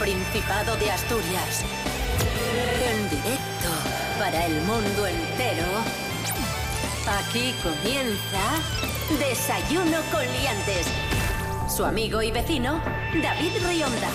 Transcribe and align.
Principado 0.00 0.76
de 0.76 0.90
Asturias. 0.90 1.62
En 2.82 3.10
directo 3.10 3.68
para 4.18 4.46
el 4.46 4.54
mundo 4.62 5.06
entero. 5.06 5.66
Aquí 7.06 7.54
comienza 7.62 8.40
Desayuno 9.18 9.98
con 10.10 10.22
Liantes. 10.22 10.86
Su 11.68 11.84
amigo 11.84 12.22
y 12.22 12.30
vecino, 12.30 12.80
David 13.22 13.52
Rionda. 13.68 14.08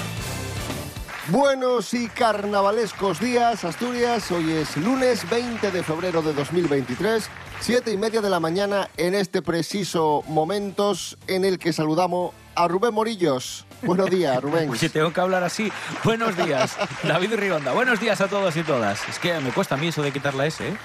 Buenos 1.27 1.93
y 1.93 2.07
carnavalescos 2.07 3.19
días, 3.19 3.63
Asturias. 3.63 4.31
Hoy 4.31 4.53
es 4.53 4.75
lunes 4.77 5.29
20 5.29 5.69
de 5.69 5.83
febrero 5.83 6.23
de 6.23 6.33
2023, 6.33 7.29
siete 7.59 7.91
y 7.91 7.97
media 7.97 8.21
de 8.21 8.31
la 8.31 8.39
mañana, 8.39 8.89
en 8.97 9.13
este 9.13 9.43
preciso 9.43 10.23
momentos 10.27 11.15
en 11.27 11.45
el 11.45 11.59
que 11.59 11.73
saludamos 11.73 12.33
a 12.55 12.67
Rubén 12.67 12.93
Morillos. 12.93 13.65
Buenos 13.81 14.09
días, 14.09 14.41
Rubén. 14.41 14.71
Si 14.79 14.89
tengo 14.89 15.11
que 15.13 15.21
hablar 15.21 15.43
así, 15.43 15.71
buenos 16.03 16.35
días, 16.37 16.77
David 17.03 17.33
Rionda. 17.35 17.71
Buenos 17.73 17.99
días 17.99 18.19
a 18.21 18.27
todos 18.27 18.55
y 18.55 18.63
todas. 18.63 19.07
Es 19.07 19.19
que 19.19 19.39
me 19.39 19.51
cuesta 19.51 19.75
a 19.75 19.77
mí 19.77 19.87
eso 19.87 20.01
de 20.01 20.11
quitar 20.11 20.33
la 20.33 20.45
S, 20.47 20.67
¿eh? 20.67 20.75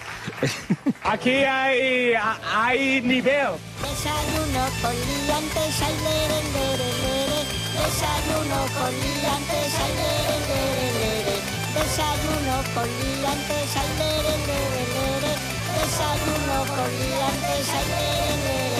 Aquí 1.04 1.44
hay, 1.44 2.14
hay 2.54 3.00
nivel. 3.02 3.54
Desayuno 3.80 4.64
con 4.82 4.94
liantes, 4.94 5.82
ay, 5.82 5.96
lere, 6.04 6.40
lere, 6.52 6.88
lere. 7.02 7.40
Desayuno 7.80 8.58
con 8.76 8.92
liantes, 8.92 9.74
ay, 9.80 9.92
lere, 10.00 10.36
lere, 10.50 10.86
lere. 11.00 11.36
Desayuno 11.74 12.56
con 12.74 12.88
liantes, 13.00 13.76
ay, 13.76 13.90
lere, 13.98 14.34
lere, 14.46 14.82
lere. 14.94 15.32
Desayuno 15.80 16.58
con 16.76 16.90
liantes, 17.00 17.68
ay, 17.70 17.86
lere, 17.88 18.36
lere. 18.44 18.79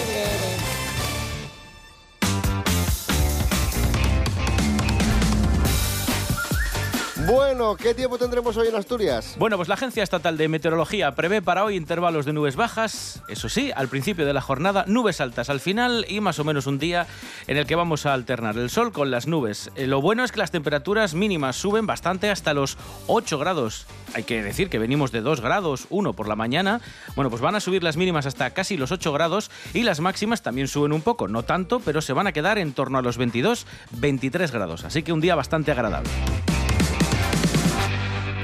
Bueno, 7.31 7.77
¿qué 7.77 7.95
tiempo 7.95 8.19
tendremos 8.19 8.57
hoy 8.57 8.67
en 8.67 8.75
Asturias? 8.75 9.37
Bueno, 9.39 9.57
pues 9.57 9.69
la 9.69 9.75
Agencia 9.75 10.03
Estatal 10.03 10.37
de 10.37 10.49
Meteorología 10.49 11.15
prevé 11.15 11.41
para 11.41 11.63
hoy 11.63 11.77
intervalos 11.77 12.27
de 12.27 12.33
nubes 12.33 12.57
bajas, 12.57 13.23
eso 13.29 13.49
sí, 13.49 13.71
al 13.77 13.87
principio 13.87 14.27
de 14.27 14.33
la 14.33 14.41
jornada, 14.41 14.85
nubes 14.89 15.21
altas 15.21 15.49
al 15.49 15.61
final 15.61 16.05
y 16.09 16.21
más 16.21 16.41
o 16.41 16.45
menos 16.45 16.67
un 16.67 16.81
día 16.81 17.07
en 17.47 17.57
el 17.57 17.67
que 17.67 17.77
vamos 17.77 18.05
a 18.05 18.15
alternar 18.15 18.59
el 18.59 18.69
sol 18.69 18.91
con 18.91 19.13
las 19.13 19.29
nubes. 19.29 19.71
Eh, 19.77 19.87
lo 19.87 20.01
bueno 20.01 20.25
es 20.25 20.33
que 20.33 20.41
las 20.41 20.51
temperaturas 20.51 21.15
mínimas 21.15 21.55
suben 21.55 21.87
bastante 21.87 22.31
hasta 22.31 22.53
los 22.53 22.77
8 23.07 23.39
grados. 23.39 23.87
Hay 24.15 24.25
que 24.25 24.43
decir 24.43 24.69
que 24.69 24.81
venimos 24.81 25.13
de 25.13 25.21
2 25.21 25.41
grados, 25.41 25.87
1 25.91 26.15
por 26.15 26.27
la 26.27 26.35
mañana. 26.35 26.81
Bueno, 27.15 27.31
pues 27.31 27.41
van 27.41 27.55
a 27.55 27.61
subir 27.61 27.85
las 27.85 27.97
mínimas 27.97 28.27
hasta 28.27 28.51
casi 28.51 28.77
los 28.77 28.91
8 28.91 29.13
grados 29.13 29.53
y 29.73 29.85
las 29.85 30.01
máximas 30.01 30.43
también 30.43 30.67
suben 30.67 30.93
un 30.93 31.03
poco, 31.03 31.29
no 31.29 31.45
tanto, 31.45 31.79
pero 31.79 32.03
se 32.03 32.13
van 32.13 32.27
a 32.27 32.33
quedar 32.33 32.59
en 32.59 32.73
torno 32.73 32.99
a 32.99 33.03
los 33.03 33.19
22, 33.19 33.69
23 33.93 34.51
grados. 34.51 34.83
Así 34.85 35.05
que 35.05 35.13
un 35.13 35.21
día 35.21 35.37
bastante 35.37 35.71
agradable. 35.71 36.11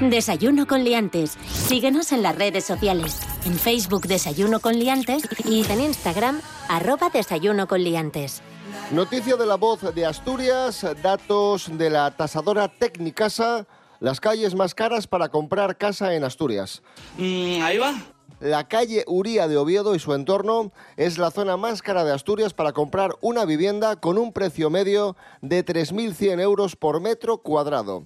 Desayuno 0.01 0.67
con 0.67 0.83
Liantes. 0.83 1.39
Síguenos 1.51 2.11
en 2.11 2.21
las 2.21 2.35
redes 2.35 2.63
sociales. 2.63 3.19
En 3.45 3.55
Facebook 3.55 4.05
Desayuno 4.07 4.59
con 4.59 4.77
Liantes 4.77 5.23
y 5.43 5.65
en 5.71 5.81
Instagram 5.81 6.39
arroba 6.69 7.09
Desayuno 7.09 7.67
con 7.67 7.83
Liantes. 7.83 8.43
Noticia 8.91 9.35
de 9.35 9.47
la 9.47 9.55
voz 9.55 9.81
de 9.95 10.05
Asturias, 10.05 10.85
datos 11.01 11.75
de 11.75 11.89
la 11.89 12.15
tasadora 12.15 12.67
Tecnicasa, 12.67 13.65
las 13.99 14.21
calles 14.21 14.53
más 14.53 14.75
caras 14.75 15.07
para 15.07 15.29
comprar 15.29 15.77
casa 15.77 16.13
en 16.13 16.23
Asturias. 16.23 16.83
Mm, 17.17 17.63
ahí 17.63 17.79
va. 17.79 17.95
La 18.39 18.67
calle 18.67 19.03
Uría 19.07 19.47
de 19.47 19.57
Oviedo 19.57 19.95
y 19.95 19.99
su 19.99 20.13
entorno 20.13 20.71
es 20.95 21.17
la 21.17 21.31
zona 21.31 21.57
más 21.57 21.81
cara 21.81 22.03
de 22.03 22.13
Asturias 22.13 22.53
para 22.53 22.71
comprar 22.71 23.15
una 23.19 23.45
vivienda 23.45 23.95
con 23.95 24.19
un 24.19 24.31
precio 24.31 24.69
medio 24.69 25.15
de 25.41 25.65
3.100 25.65 26.39
euros 26.39 26.75
por 26.75 27.01
metro 27.01 27.39
cuadrado. 27.39 28.05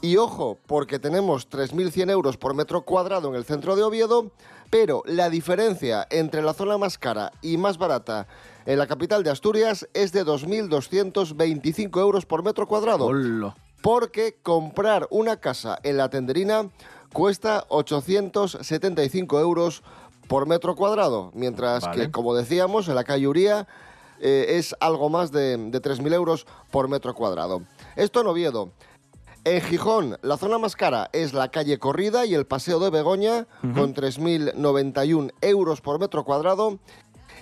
Y 0.00 0.16
ojo, 0.16 0.58
porque 0.66 1.00
tenemos 1.00 1.50
3.100 1.50 2.10
euros 2.10 2.36
por 2.36 2.54
metro 2.54 2.82
cuadrado 2.82 3.28
en 3.30 3.34
el 3.34 3.44
centro 3.44 3.74
de 3.74 3.82
Oviedo, 3.82 4.30
pero 4.70 5.02
la 5.06 5.28
diferencia 5.28 6.06
entre 6.10 6.40
la 6.40 6.54
zona 6.54 6.78
más 6.78 6.98
cara 6.98 7.32
y 7.42 7.56
más 7.56 7.78
barata 7.78 8.28
en 8.64 8.78
la 8.78 8.86
capital 8.86 9.24
de 9.24 9.30
Asturias 9.30 9.88
es 9.94 10.12
de 10.12 10.24
2.225 10.24 12.00
euros 12.00 12.26
por 12.26 12.44
metro 12.44 12.68
cuadrado. 12.68 13.06
Porque 13.82 14.36
comprar 14.42 15.08
una 15.10 15.38
casa 15.38 15.78
en 15.82 15.96
la 15.96 16.10
tenderina 16.10 16.70
cuesta 17.12 17.64
875 17.68 19.40
euros 19.40 19.82
por 20.28 20.46
metro 20.46 20.76
cuadrado, 20.76 21.32
mientras 21.34 21.84
Vale. 21.84 22.02
que, 22.02 22.10
como 22.12 22.34
decíamos, 22.34 22.86
en 22.88 22.94
la 22.94 23.04
calle 23.04 23.26
Uría 23.26 23.66
eh, 24.20 24.58
es 24.58 24.76
algo 24.78 25.08
más 25.08 25.32
de, 25.32 25.56
de 25.56 25.82
3.000 25.82 26.14
euros 26.14 26.46
por 26.70 26.88
metro 26.88 27.14
cuadrado. 27.14 27.62
Esto 27.96 28.20
en 28.20 28.26
Oviedo. 28.28 28.70
En 29.48 29.62
Gijón, 29.62 30.18
la 30.20 30.36
zona 30.36 30.58
más 30.58 30.76
cara 30.76 31.08
es 31.14 31.32
la 31.32 31.50
calle 31.50 31.78
Corrida 31.78 32.26
y 32.26 32.34
el 32.34 32.44
Paseo 32.44 32.78
de 32.80 32.90
Begoña, 32.90 33.46
con 33.74 33.94
3.091 33.94 35.32
euros 35.40 35.80
por 35.80 35.98
metro 35.98 36.22
cuadrado. 36.24 36.78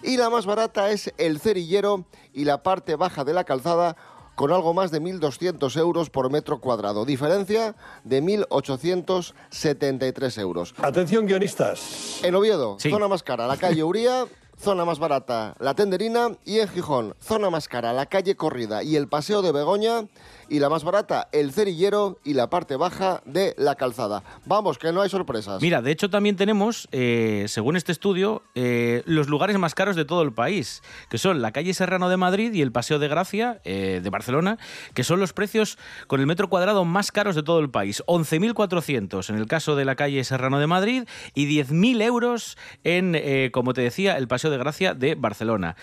Y 0.04 0.16
la 0.16 0.30
más 0.30 0.46
barata 0.46 0.92
es 0.92 1.12
el 1.18 1.40
Cerillero 1.40 2.04
y 2.32 2.44
la 2.44 2.62
parte 2.62 2.94
baja 2.94 3.24
de 3.24 3.32
la 3.32 3.42
calzada, 3.42 3.96
con 4.36 4.52
algo 4.52 4.72
más 4.72 4.92
de 4.92 5.02
1.200 5.02 5.76
euros 5.80 6.08
por 6.10 6.30
metro 6.30 6.60
cuadrado. 6.60 7.04
Diferencia 7.04 7.74
de 8.04 8.22
1.873 8.22 10.40
euros. 10.40 10.74
Atención, 10.78 11.26
guionistas. 11.26 12.20
En 12.22 12.36
Oviedo, 12.36 12.76
Sí. 12.78 12.88
zona 12.90 13.08
más 13.08 13.24
cara, 13.24 13.48
la 13.48 13.56
calle 13.56 13.82
Uría, 13.82 14.26
zona 14.58 14.84
más 14.84 14.98
barata, 14.98 15.54
la 15.58 15.74
Tenderina, 15.74 16.30
y 16.44 16.60
en 16.60 16.68
Gijón, 16.68 17.14
zona 17.20 17.50
más 17.50 17.68
cara, 17.68 17.92
la 17.92 18.06
calle 18.06 18.36
Corrida 18.36 18.82
y 18.82 18.96
el 18.96 19.08
Paseo 19.08 19.42
de 19.42 19.52
Begoña, 19.52 20.06
y 20.48 20.60
la 20.60 20.68
más 20.68 20.84
barata, 20.84 21.28
el 21.32 21.52
Cerillero 21.52 22.18
y 22.24 22.34
la 22.34 22.48
parte 22.48 22.76
baja 22.76 23.22
de 23.24 23.54
la 23.58 23.74
calzada. 23.74 24.22
Vamos, 24.44 24.78
que 24.78 24.92
no 24.92 25.02
hay 25.02 25.08
sorpresas. 25.08 25.60
Mira, 25.60 25.82
de 25.82 25.90
hecho 25.90 26.08
también 26.08 26.36
tenemos, 26.36 26.88
eh, 26.92 27.46
según 27.48 27.76
este 27.76 27.92
estudio, 27.92 28.42
eh, 28.54 29.02
los 29.06 29.28
lugares 29.28 29.58
más 29.58 29.74
caros 29.74 29.96
de 29.96 30.04
todo 30.04 30.22
el 30.22 30.32
país, 30.32 30.82
que 31.10 31.18
son 31.18 31.42
la 31.42 31.52
calle 31.52 31.74
Serrano 31.74 32.08
de 32.08 32.16
Madrid 32.16 32.52
y 32.52 32.62
el 32.62 32.72
Paseo 32.72 32.98
de 32.98 33.08
Gracia 33.08 33.60
eh, 33.64 34.00
de 34.02 34.10
Barcelona, 34.10 34.58
que 34.94 35.04
son 35.04 35.20
los 35.20 35.32
precios 35.32 35.78
con 36.06 36.20
el 36.20 36.26
metro 36.26 36.48
cuadrado 36.48 36.84
más 36.84 37.12
caros 37.12 37.34
de 37.34 37.42
todo 37.42 37.58
el 37.58 37.70
país. 37.70 38.02
11.400 38.06 39.30
en 39.30 39.36
el 39.36 39.46
caso 39.46 39.76
de 39.76 39.84
la 39.84 39.96
calle 39.96 40.22
Serrano 40.24 40.58
de 40.58 40.66
Madrid 40.66 41.04
y 41.34 41.46
10.000 41.46 42.02
euros 42.02 42.56
en, 42.84 43.50
como 43.50 43.74
te 43.74 43.80
decía, 43.80 44.16
el 44.16 44.28
Paseo 44.28 44.45
de 44.50 44.58
Gracia 44.58 44.94
de 44.94 45.14
Barcelona. 45.14 45.76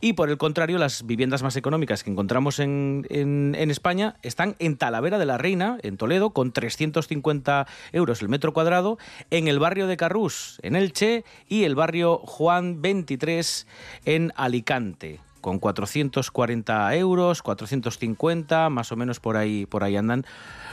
Y 0.00 0.12
por 0.14 0.30
el 0.30 0.38
contrario, 0.38 0.78
las 0.78 1.06
viviendas 1.06 1.42
más 1.42 1.56
económicas 1.56 2.02
que 2.04 2.10
encontramos 2.10 2.58
en, 2.58 3.06
en- 3.10 3.54
en 3.58 3.70
España 3.70 4.16
están 4.22 4.56
en 4.58 4.76
Talavera 4.76 5.18
de 5.18 5.26
la 5.26 5.38
Reina, 5.38 5.78
en 5.82 5.96
Toledo, 5.96 6.30
con 6.30 6.52
350 6.52 7.66
euros 7.92 8.22
el 8.22 8.28
metro 8.28 8.52
cuadrado, 8.52 8.98
en 9.30 9.48
el 9.48 9.58
barrio 9.58 9.86
de 9.86 9.96
Carrús, 9.96 10.58
en 10.62 10.76
Elche, 10.76 11.24
y 11.48 11.64
el 11.64 11.74
barrio 11.74 12.18
Juan 12.18 12.82
23, 12.82 13.66
en 14.04 14.32
Alicante 14.36 15.20
con 15.40 15.58
440 15.58 16.94
euros, 16.96 17.40
450, 17.42 18.68
más 18.68 18.92
o 18.92 18.96
menos 18.96 19.20
por 19.20 19.38
ahí, 19.38 19.64
por 19.64 19.84
ahí 19.84 19.96
andan 19.96 20.26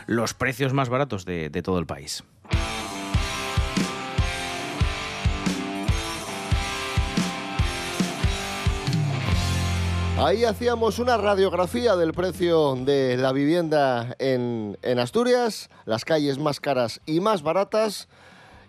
los 0.07 0.33
precios 0.33 0.73
más 0.73 0.89
baratos 0.89 1.23
de, 1.23 1.49
de 1.49 1.61
todo 1.61 1.79
el 1.79 1.85
país. 1.85 2.23
Ahí 10.19 10.45
hacíamos 10.45 10.97
una 10.97 11.15
radiografía 11.17 11.95
del 11.95 12.11
precio 12.13 12.75
de 12.75 13.17
la 13.17 13.31
vivienda 13.31 14.15
en, 14.17 14.77
en 14.81 14.99
Asturias, 14.99 15.69
las 15.85 16.05
calles 16.05 16.39
más 16.39 16.59
caras 16.59 17.01
y 17.05 17.19
más 17.19 17.43
baratas. 17.43 18.07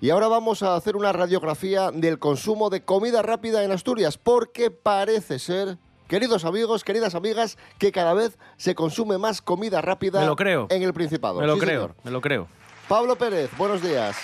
Y 0.00 0.10
ahora 0.10 0.28
vamos 0.28 0.62
a 0.62 0.76
hacer 0.76 0.94
una 0.94 1.10
radiografía 1.12 1.90
del 1.90 2.18
consumo 2.18 2.68
de 2.68 2.84
comida 2.84 3.22
rápida 3.22 3.64
en 3.64 3.72
Asturias, 3.72 4.18
porque 4.18 4.70
parece 4.70 5.38
ser, 5.38 5.78
queridos 6.06 6.44
amigos, 6.44 6.84
queridas 6.84 7.14
amigas, 7.14 7.56
que 7.78 7.92
cada 7.92 8.12
vez 8.12 8.38
se 8.58 8.74
consume 8.74 9.16
más 9.16 9.40
comida 9.40 9.80
rápida 9.80 10.20
Me 10.20 10.26
lo 10.26 10.36
creo. 10.36 10.66
en 10.70 10.82
el 10.82 10.92
Principado. 10.92 11.40
Me 11.40 11.46
lo 11.46 11.54
Sí, 11.54 11.60
creo, 11.60 11.80
señor. 11.80 11.96
me 12.04 12.10
lo 12.10 12.20
creo. 12.20 12.46
Pablo 12.88 13.16
Pérez, 13.16 13.50
buenos 13.56 13.82
días. 13.82 14.16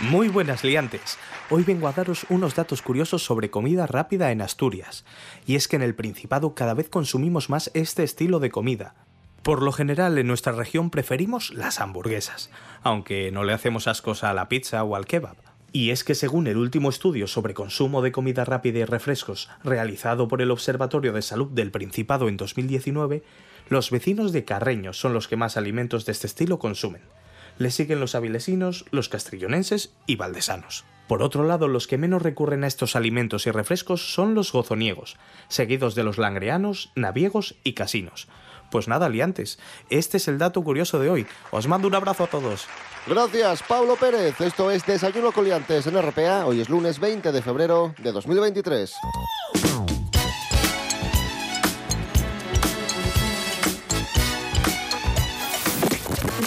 Muy 0.00 0.28
buenas 0.28 0.64
liantes. 0.64 1.18
Hoy 1.50 1.62
vengo 1.62 1.86
a 1.86 1.92
daros 1.92 2.26
unos 2.28 2.56
datos 2.56 2.82
curiosos 2.82 3.22
sobre 3.22 3.50
comida 3.50 3.86
rápida 3.86 4.32
en 4.32 4.42
Asturias. 4.42 5.04
Y 5.46 5.54
es 5.54 5.68
que 5.68 5.76
en 5.76 5.82
el 5.82 5.94
Principado 5.94 6.54
cada 6.56 6.74
vez 6.74 6.88
consumimos 6.88 7.48
más 7.48 7.70
este 7.74 8.02
estilo 8.02 8.40
de 8.40 8.50
comida. 8.50 8.96
Por 9.44 9.62
lo 9.62 9.70
general 9.70 10.18
en 10.18 10.26
nuestra 10.26 10.52
región 10.52 10.90
preferimos 10.90 11.54
las 11.54 11.80
hamburguesas, 11.80 12.50
aunque 12.82 13.30
no 13.30 13.44
le 13.44 13.52
hacemos 13.52 13.86
ascos 13.86 14.24
a 14.24 14.34
la 14.34 14.48
pizza 14.48 14.82
o 14.82 14.96
al 14.96 15.06
kebab. 15.06 15.36
Y 15.70 15.90
es 15.90 16.02
que 16.02 16.16
según 16.16 16.48
el 16.48 16.56
último 16.56 16.88
estudio 16.88 17.28
sobre 17.28 17.54
consumo 17.54 18.02
de 18.02 18.10
comida 18.10 18.44
rápida 18.44 18.80
y 18.80 18.84
refrescos 18.84 19.48
realizado 19.62 20.26
por 20.26 20.42
el 20.42 20.50
Observatorio 20.50 21.12
de 21.12 21.22
Salud 21.22 21.50
del 21.52 21.70
Principado 21.70 22.28
en 22.28 22.36
2019, 22.36 23.22
los 23.68 23.92
vecinos 23.92 24.32
de 24.32 24.44
Carreño 24.44 24.92
son 24.92 25.12
los 25.14 25.28
que 25.28 25.36
más 25.36 25.56
alimentos 25.56 26.04
de 26.04 26.12
este 26.12 26.26
estilo 26.26 26.58
consumen. 26.58 27.02
Le 27.58 27.70
siguen 27.70 28.00
los 28.00 28.14
avilesinos, 28.14 28.84
los 28.90 29.08
castrillonenses 29.08 29.92
y 30.06 30.16
valdesanos. 30.16 30.84
Por 31.06 31.22
otro 31.22 31.44
lado, 31.44 31.68
los 31.68 31.86
que 31.86 31.98
menos 31.98 32.22
recurren 32.22 32.64
a 32.64 32.66
estos 32.66 32.96
alimentos 32.96 33.46
y 33.46 33.50
refrescos 33.50 34.14
son 34.14 34.34
los 34.34 34.52
gozoniegos, 34.52 35.16
seguidos 35.48 35.94
de 35.94 36.02
los 36.02 36.16
langreanos, 36.16 36.92
naviegos 36.94 37.56
y 37.62 37.74
casinos. 37.74 38.26
Pues 38.70 38.88
nada, 38.88 39.08
liantes, 39.08 39.58
este 39.90 40.16
es 40.16 40.26
el 40.28 40.38
dato 40.38 40.64
curioso 40.64 40.98
de 40.98 41.10
hoy. 41.10 41.26
Os 41.50 41.68
mando 41.68 41.86
un 41.86 41.94
abrazo 41.94 42.24
a 42.24 42.26
todos. 42.26 42.66
Gracias, 43.06 43.62
Pablo 43.62 43.96
Pérez. 43.96 44.40
Esto 44.40 44.70
es 44.70 44.84
Desayuno 44.86 45.30
Coliantes 45.30 45.86
en 45.86 46.00
RPA. 46.00 46.46
Hoy 46.46 46.60
es 46.60 46.70
lunes 46.70 46.98
20 46.98 47.30
de 47.30 47.42
febrero 47.42 47.94
de 47.98 48.10
2023. 48.10 48.94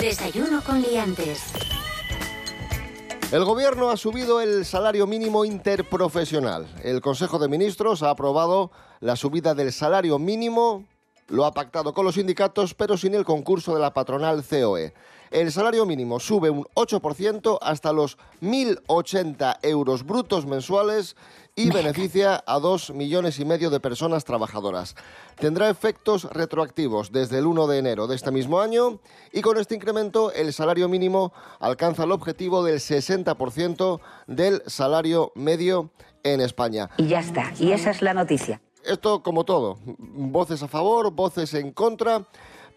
Desayuno 0.01 0.63
con 0.63 0.81
liantes. 0.81 1.41
El 3.31 3.43
gobierno 3.43 3.89
ha 3.89 3.97
subido 3.97 4.39
el 4.41 4.63
salario 4.63 5.07
mínimo 5.07 5.43
interprofesional. 5.43 6.67
El 6.83 7.01
Consejo 7.01 7.39
de 7.39 7.47
Ministros 7.49 8.03
ha 8.03 8.11
aprobado 8.11 8.71
la 8.99 9.15
subida 9.15 9.55
del 9.55 9.73
salario 9.73 10.19
mínimo, 10.19 10.85
lo 11.27 11.45
ha 11.45 11.51
pactado 11.51 11.93
con 11.93 12.05
los 12.05 12.15
sindicatos, 12.15 12.75
pero 12.75 12.95
sin 12.95 13.15
el 13.15 13.25
concurso 13.25 13.73
de 13.73 13.81
la 13.81 13.93
patronal 13.93 14.43
COE. 14.47 14.93
El 15.31 15.51
salario 15.51 15.85
mínimo 15.85 16.19
sube 16.19 16.51
un 16.51 16.65
8% 16.75 17.57
hasta 17.61 17.91
los 17.91 18.17
1.080 18.41 19.57
euros 19.63 20.05
brutos 20.05 20.45
mensuales 20.45 21.15
y 21.57 21.71
beneficia 21.71 22.43
a 22.45 22.59
dos 22.59 22.91
millones 22.91 23.39
y 23.39 23.45
medio 23.45 23.71
de 23.71 23.79
personas 23.79 24.23
trabajadoras. 24.23 24.95
Tendrá 25.37 25.71
efectos 25.71 26.25
retroactivos 26.25 27.11
desde 27.11 27.39
el 27.39 27.47
1 27.47 27.65
de 27.65 27.79
enero 27.79 28.05
de 28.05 28.15
este 28.15 28.31
mismo 28.31 28.61
año 28.61 28.99
y 29.33 29.41
con 29.41 29.57
este 29.57 29.73
incremento 29.73 30.31
el 30.31 30.53
salario 30.53 30.87
mínimo 30.87 31.33
alcanza 31.59 32.03
el 32.03 32.11
objetivo 32.11 32.63
del 32.63 32.77
60% 32.77 33.99
del 34.27 34.61
salario 34.67 35.31
medio 35.33 35.89
en 36.23 36.41
España. 36.41 36.91
Y 36.97 37.07
ya 37.07 37.21
está, 37.21 37.51
y 37.59 37.71
esa 37.71 37.89
es 37.89 38.03
la 38.03 38.13
noticia. 38.13 38.61
Esto 38.85 39.23
como 39.23 39.43
todo, 39.43 39.79
voces 39.97 40.61
a 40.61 40.67
favor, 40.67 41.11
voces 41.11 41.55
en 41.55 41.71
contra. 41.71 42.27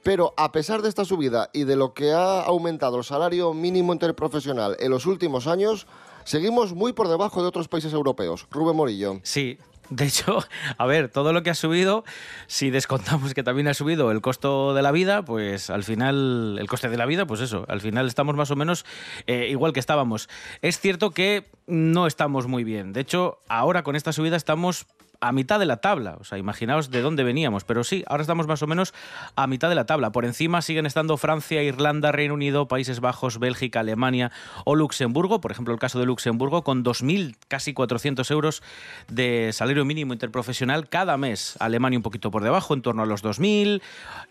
Pero 0.02 0.32
a 0.38 0.50
pesar 0.50 0.80
de 0.80 0.88
esta 0.88 1.04
subida 1.04 1.50
y 1.52 1.64
de 1.64 1.76
lo 1.76 1.92
que 1.92 2.12
ha 2.12 2.40
aumentado 2.40 2.96
el 2.96 3.04
salario 3.04 3.52
mínimo 3.52 3.92
interprofesional 3.92 4.74
en 4.80 4.90
los 4.90 5.04
últimos 5.04 5.46
años, 5.46 5.86
seguimos 6.24 6.74
muy 6.74 6.92
por 6.92 7.08
debajo 7.08 7.42
de 7.42 7.48
otros 7.48 7.68
países 7.68 7.92
europeos. 7.92 8.46
Rubén 8.50 8.76
Morillo. 8.76 9.20
Sí, 9.22 9.58
de 9.90 10.04
hecho, 10.06 10.38
a 10.78 10.86
ver, 10.86 11.08
todo 11.08 11.32
lo 11.32 11.42
que 11.42 11.50
ha 11.50 11.54
subido, 11.54 12.04
si 12.46 12.70
descontamos 12.70 13.34
que 13.34 13.42
también 13.42 13.66
ha 13.66 13.74
subido 13.74 14.12
el 14.12 14.20
costo 14.20 14.72
de 14.72 14.82
la 14.82 14.92
vida, 14.92 15.24
pues 15.24 15.68
al 15.68 15.82
final, 15.82 16.56
el 16.60 16.68
coste 16.68 16.88
de 16.88 16.96
la 16.96 17.06
vida, 17.06 17.26
pues 17.26 17.40
eso, 17.40 17.64
al 17.68 17.80
final 17.80 18.06
estamos 18.06 18.36
más 18.36 18.52
o 18.52 18.56
menos 18.56 18.86
eh, 19.26 19.48
igual 19.50 19.72
que 19.72 19.80
estábamos. 19.80 20.28
Es 20.62 20.78
cierto 20.78 21.10
que 21.10 21.50
no 21.66 22.06
estamos 22.06 22.46
muy 22.46 22.62
bien. 22.62 22.92
De 22.92 23.00
hecho, 23.00 23.38
ahora 23.48 23.82
con 23.82 23.96
esta 23.96 24.12
subida 24.12 24.36
estamos 24.36 24.86
a 25.20 25.32
mitad 25.32 25.58
de 25.58 25.66
la 25.66 25.78
tabla. 25.78 26.16
O 26.20 26.24
sea, 26.24 26.38
imaginaos 26.38 26.90
de 26.90 27.00
dónde 27.02 27.24
veníamos. 27.24 27.64
Pero 27.64 27.84
sí, 27.84 28.04
ahora 28.06 28.22
estamos 28.22 28.46
más 28.46 28.62
o 28.62 28.66
menos 28.66 28.94
a 29.36 29.46
mitad 29.46 29.68
de 29.68 29.74
la 29.74 29.86
tabla. 29.86 30.12
Por 30.12 30.24
encima 30.24 30.62
siguen 30.62 30.86
estando 30.86 31.16
Francia, 31.16 31.62
Irlanda, 31.62 32.12
Reino 32.12 32.34
Unido, 32.34 32.68
Países 32.68 33.00
Bajos, 33.00 33.38
Bélgica, 33.38 33.80
Alemania 33.80 34.32
o 34.64 34.74
Luxemburgo. 34.74 35.40
Por 35.40 35.52
ejemplo, 35.52 35.74
el 35.74 35.80
caso 35.80 35.98
de 35.98 36.06
Luxemburgo, 36.06 36.64
con 36.64 36.84
2.000, 36.84 37.36
casi 37.48 37.74
400 37.74 38.30
euros 38.30 38.62
de 39.08 39.50
salario 39.52 39.84
mínimo 39.84 40.12
interprofesional 40.12 40.88
cada 40.88 41.16
mes. 41.16 41.56
Alemania 41.60 41.98
un 41.98 42.02
poquito 42.02 42.30
por 42.30 42.42
debajo, 42.42 42.74
en 42.74 42.82
torno 42.82 43.02
a 43.02 43.06
los 43.06 43.22
2.000. 43.22 43.82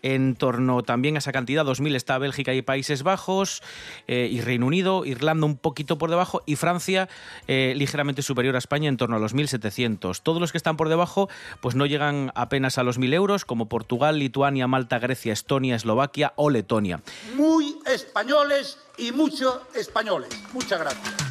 En 0.02 0.34
torno 0.34 0.82
también 0.82 1.16
a 1.16 1.18
esa 1.18 1.32
cantidad, 1.32 1.64
2.000 1.64 1.94
está 1.94 2.18
Bélgica 2.18 2.54
y 2.54 2.62
Países 2.62 3.02
Bajos. 3.02 3.62
eh, 4.06 4.28
y 4.30 4.40
Reino 4.40 4.66
Unido, 4.66 5.04
Irlanda 5.04 5.46
un 5.46 5.56
poquito 5.56 5.98
por 5.98 6.10
debajo. 6.10 6.42
Y 6.46 6.56
Francia 6.56 7.08
eh, 7.46 7.74
ligeramente 7.76 8.22
superior 8.22 8.54
a 8.54 8.58
España, 8.58 8.88
en 8.88 8.96
torno 8.96 9.16
a 9.16 9.18
los 9.18 9.34
1.700. 9.34 10.20
Todos 10.22 10.40
los 10.40 10.52
que 10.52 10.58
están 10.58 10.76
por 10.80 10.88
debajo, 10.88 11.28
pues 11.60 11.74
no 11.74 11.84
llegan 11.84 12.32
apenas 12.34 12.78
a 12.78 12.82
los 12.82 12.98
1.000 12.98 13.12
euros, 13.12 13.44
como 13.44 13.68
Portugal, 13.68 14.18
Lituania, 14.18 14.66
Malta, 14.66 14.98
Grecia, 14.98 15.30
Estonia, 15.30 15.76
Eslovaquia 15.76 16.32
o 16.36 16.48
Letonia. 16.48 17.02
muy 17.34 17.76
españoles 17.84 18.78
y 18.96 19.12
mucho 19.12 19.60
españoles. 19.74 20.30
Muchas 20.54 20.80
gracias. 20.80 21.29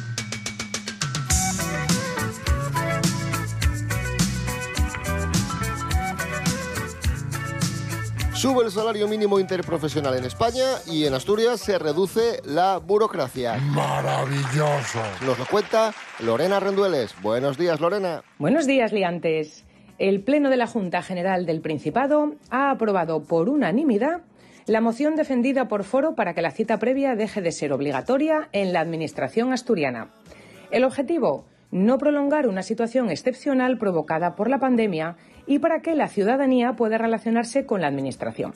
Sube 8.40 8.64
el 8.64 8.70
salario 8.70 9.06
mínimo 9.06 9.38
interprofesional 9.38 10.16
en 10.16 10.24
España 10.24 10.64
y 10.86 11.04
en 11.04 11.12
Asturias 11.12 11.60
se 11.60 11.78
reduce 11.78 12.40
la 12.46 12.78
burocracia. 12.78 13.58
Maravilloso. 13.58 15.02
Nos 15.26 15.38
lo 15.38 15.44
cuenta 15.44 15.92
Lorena 16.20 16.58
Rendueles. 16.58 17.14
Buenos 17.20 17.58
días, 17.58 17.80
Lorena. 17.80 18.22
Buenos 18.38 18.66
días, 18.66 18.94
liantes. 18.94 19.66
El 19.98 20.22
Pleno 20.22 20.48
de 20.48 20.56
la 20.56 20.66
Junta 20.66 21.02
General 21.02 21.44
del 21.44 21.60
Principado 21.60 22.32
ha 22.48 22.70
aprobado 22.70 23.24
por 23.24 23.50
unanimidad 23.50 24.22
la 24.64 24.80
moción 24.80 25.16
defendida 25.16 25.68
por 25.68 25.84
Foro 25.84 26.14
para 26.14 26.32
que 26.32 26.40
la 26.40 26.50
cita 26.50 26.78
previa 26.78 27.16
deje 27.16 27.42
de 27.42 27.52
ser 27.52 27.74
obligatoria 27.74 28.48
en 28.52 28.72
la 28.72 28.80
Administración 28.80 29.52
asturiana. 29.52 30.12
El 30.70 30.84
objetivo, 30.84 31.44
no 31.72 31.98
prolongar 31.98 32.48
una 32.48 32.62
situación 32.62 33.10
excepcional 33.10 33.76
provocada 33.76 34.34
por 34.34 34.48
la 34.48 34.58
pandemia 34.58 35.16
y 35.50 35.58
para 35.58 35.82
que 35.82 35.96
la 35.96 36.06
ciudadanía 36.06 36.74
pueda 36.74 36.96
relacionarse 36.96 37.66
con 37.66 37.80
la 37.80 37.88
Administración. 37.88 38.52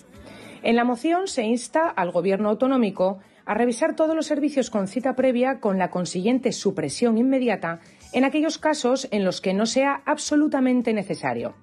En 0.63 0.77
la 0.77 0.85
moción 0.85 1.27
se 1.27 1.43
insta 1.43 1.89
al 1.89 2.13
Gobierno 2.13 2.49
autonómico 2.49 3.19
a 3.45 3.55
revisar 3.55 3.97
todos 3.97 4.15
los 4.15 4.27
servicios 4.27 4.71
con 4.71 4.87
cita 4.87 5.17
previa 5.17 5.59
con 5.59 5.77
la 5.77 5.91
consiguiente 5.91 6.53
supresión 6.53 7.19
inmediata 7.19 7.81
en 8.13 8.23
aquellos 8.23 8.59
casos 8.59 9.09
en 9.11 9.25
los 9.25 9.41
que 9.41 9.55
no 9.55 9.67
sea 9.67 10.03
absolutamente 10.07 10.93
necesario. 10.93 11.57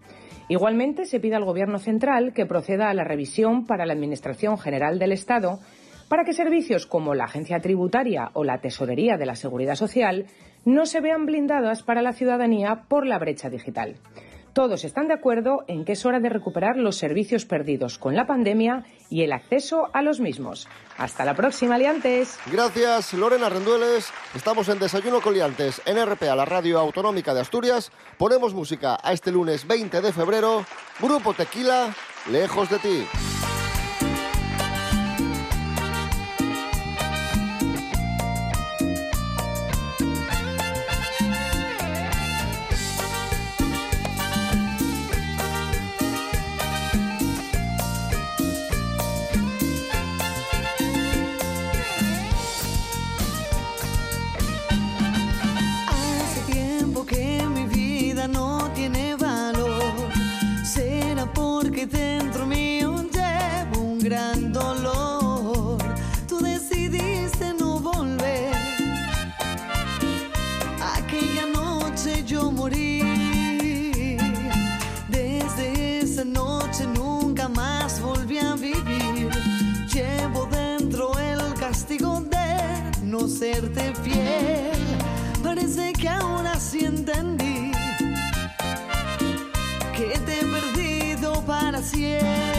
Igualmente, 0.50 1.06
se 1.06 1.22
pide 1.22 1.36
al 1.36 1.46
Gobierno 1.46 1.80
central 1.80 2.34
que 2.34 2.46
proceda 2.46 2.90
a 2.90 2.94
la 2.94 3.06
revisión 3.06 3.66
para 3.66 3.86
la 3.86 3.94
Administración 3.94 4.58
General 4.58 5.00
del 5.00 5.14
Estado 5.14 5.60
para 6.10 6.26
que 6.26 6.34
servicios 6.34 6.86
como 6.86 7.16
la 7.16 7.24
Agencia 7.24 7.62
Tributaria 7.62 8.32
o 8.34 8.44
la 8.44 8.58
Tesorería 8.60 9.16
de 9.16 9.28
la 9.28 9.38
Seguridad 9.38 9.76
Social 9.76 10.26
no 10.66 10.86
se 10.86 11.00
vean 11.00 11.26
blindadas 11.26 11.84
para 11.84 12.02
la 12.02 12.12
ciudadanía 12.12 12.84
por 12.90 13.08
la 13.08 13.18
brecha 13.18 13.50
digital. 13.50 13.96
Todos 14.54 14.84
están 14.84 15.08
de 15.08 15.14
acuerdo 15.14 15.64
en 15.68 15.86
que 15.86 15.94
es 15.94 16.06
hora 16.06 16.20
de 16.20 16.28
recuperar 16.28 16.76
los 16.76 16.98
servicios 16.98 17.46
perdidos 17.46 17.98
con 17.98 18.16
la 18.16 18.28
pandemia 18.28 18.84
y 19.10 19.24
el 19.24 19.32
acceso 19.32 19.90
a 19.94 20.02
los 20.02 20.20
mismos. 20.20 20.68
Hasta 20.98 21.24
la 21.24 21.34
próxima, 21.36 21.76
Aliantes. 21.76 22.38
Gracias, 22.52 23.14
Lorena 23.14 23.48
Rendueles. 23.48 24.12
Estamos 24.36 24.68
en 24.68 24.80
Desayuno 24.80 25.22
Coliantes 25.22 25.82
en 25.86 26.06
RPA, 26.06 26.36
la 26.36 26.46
radio 26.46 26.80
autonómica 26.80 27.34
de 27.34 27.42
Asturias. 27.42 27.92
Ponemos 28.18 28.54
música 28.54 28.98
a 29.02 29.14
este 29.14 29.32
lunes 29.32 29.66
20 29.66 30.02
de 30.02 30.12
febrero. 30.12 30.66
Grupo 31.00 31.34
Tequila, 31.34 31.96
lejos 32.30 32.70
de 32.70 32.80
ti. 32.80 33.31
Parece 85.44 85.94
que 85.94 86.08
ahora 86.08 86.58
sí 86.60 86.86
entendí 86.86 87.72
que 89.96 90.18
te 90.26 90.40
he 90.40 90.46
perdido 90.46 91.42
para 91.46 91.82
siempre. 91.82 92.51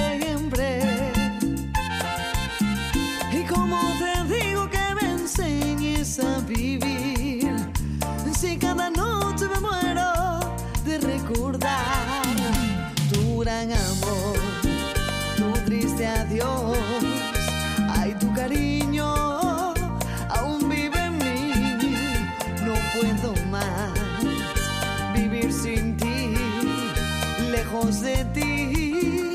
lejos 27.82 28.00
de 28.00 28.24
ti 28.26 29.32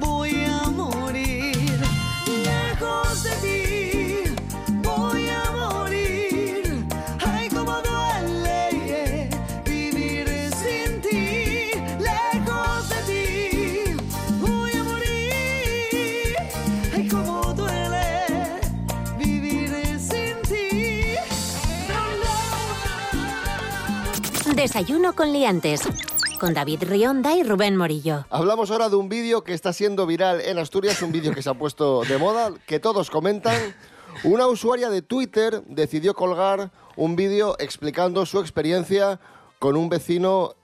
voy 0.00 0.44
a 0.44 0.70
morir, 0.70 1.78
lejos 2.42 3.22
de 3.22 3.30
ti 3.42 4.34
voy 4.82 5.28
a 5.28 5.50
morir. 5.52 6.86
Ay, 7.20 7.48
cómo 7.50 7.74
duele 7.82 9.28
vivir 9.66 10.26
sin 10.62 11.00
ti, 11.02 11.70
lejos 11.98 12.88
de 12.88 12.96
ti 13.08 13.96
voy 14.40 14.72
a 14.72 14.84
morir. 14.84 16.36
Ay, 16.94 17.08
cómo 17.08 17.52
duele 17.52 18.60
vivir 19.18 20.00
sin 20.00 20.40
ti. 20.48 21.16
Desayuno 24.54 25.12
con 25.14 25.30
liantes 25.32 25.82
con 26.42 26.54
David 26.54 26.82
Rionda 26.88 27.36
y 27.36 27.44
Rubén 27.44 27.76
Morillo. 27.76 28.26
Hablamos 28.28 28.72
ahora 28.72 28.88
de 28.88 28.96
un 28.96 29.08
vídeo 29.08 29.44
que 29.44 29.54
está 29.54 29.72
siendo 29.72 30.06
viral 30.08 30.40
en 30.40 30.58
Asturias, 30.58 31.00
un 31.00 31.12
vídeo 31.12 31.32
que 31.32 31.40
se 31.40 31.48
ha 31.48 31.54
puesto 31.54 32.02
de 32.02 32.18
moda, 32.18 32.50
que 32.66 32.80
todos 32.80 33.10
comentan. 33.10 33.54
Una 34.24 34.48
usuaria 34.48 34.90
de 34.90 35.02
Twitter 35.02 35.62
decidió 35.68 36.14
colgar 36.14 36.72
un 36.96 37.14
vídeo 37.14 37.54
explicando 37.60 38.26
su 38.26 38.40
experiencia 38.40 39.20
con 39.60 39.76
un 39.76 39.88
vecino 39.88 40.56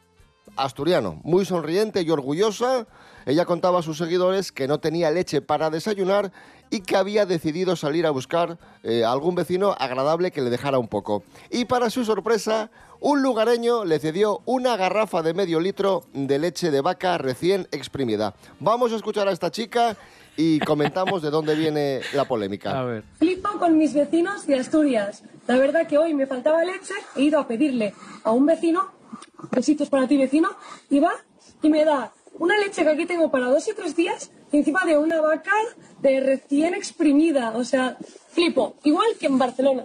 asturiano, 0.56 1.20
muy 1.22 1.44
sonriente 1.44 2.02
y 2.02 2.10
orgullosa. 2.10 2.88
Ella 3.26 3.44
contaba 3.44 3.80
a 3.80 3.82
sus 3.82 3.98
seguidores 3.98 4.52
que 4.52 4.68
no 4.68 4.80
tenía 4.80 5.10
leche 5.10 5.40
para 5.40 5.70
desayunar 5.70 6.32
y 6.70 6.80
que 6.80 6.96
había 6.96 7.26
decidido 7.26 7.76
salir 7.76 8.06
a 8.06 8.10
buscar 8.10 8.58
eh, 8.82 9.04
a 9.04 9.12
algún 9.12 9.34
vecino 9.34 9.74
agradable 9.78 10.30
que 10.30 10.42
le 10.42 10.50
dejara 10.50 10.78
un 10.78 10.88
poco. 10.88 11.22
Y 11.50 11.64
para 11.64 11.90
su 11.90 12.04
sorpresa, 12.04 12.70
un 13.00 13.22
lugareño 13.22 13.84
le 13.84 13.98
cedió 13.98 14.42
una 14.44 14.76
garrafa 14.76 15.22
de 15.22 15.34
medio 15.34 15.60
litro 15.60 16.04
de 16.12 16.38
leche 16.38 16.70
de 16.70 16.80
vaca 16.80 17.16
recién 17.18 17.68
exprimida. 17.70 18.34
Vamos 18.60 18.92
a 18.92 18.96
escuchar 18.96 19.28
a 19.28 19.32
esta 19.32 19.50
chica 19.50 19.96
y 20.36 20.60
comentamos 20.60 21.22
de 21.22 21.30
dónde 21.30 21.54
viene 21.54 22.00
la 22.14 22.24
polémica. 22.26 22.78
A 22.78 22.84
ver. 22.84 23.04
Flipo 23.18 23.50
con 23.58 23.76
mis 23.76 23.94
vecinos 23.94 24.46
de 24.46 24.58
Asturias. 24.58 25.22
La 25.46 25.56
verdad 25.56 25.86
que 25.86 25.98
hoy 25.98 26.14
me 26.14 26.26
faltaba 26.26 26.64
leche, 26.64 26.94
he 27.16 27.22
ido 27.22 27.40
a 27.40 27.46
pedirle 27.46 27.94
a 28.22 28.32
un 28.32 28.46
vecino, 28.46 28.88
besitos 29.50 29.88
para 29.88 30.06
ti 30.06 30.16
vecino, 30.16 30.50
y 30.90 31.00
va 31.00 31.12
y 31.62 31.68
me 31.70 31.84
da 31.84 32.12
una 32.38 32.58
leche 32.58 32.82
que 32.82 32.90
aquí 32.90 33.06
tengo 33.06 33.30
para 33.30 33.46
dos 33.46 33.66
y 33.68 33.74
tres 33.74 33.96
días, 33.96 34.30
encima 34.52 34.84
de 34.84 34.96
una 34.98 35.20
vaca 35.20 35.52
de 36.00 36.20
recién 36.20 36.74
exprimida. 36.74 37.52
O 37.56 37.64
sea, 37.64 37.96
flipo, 38.30 38.76
igual 38.84 39.06
que 39.18 39.26
en 39.26 39.38
Barcelona. 39.38 39.84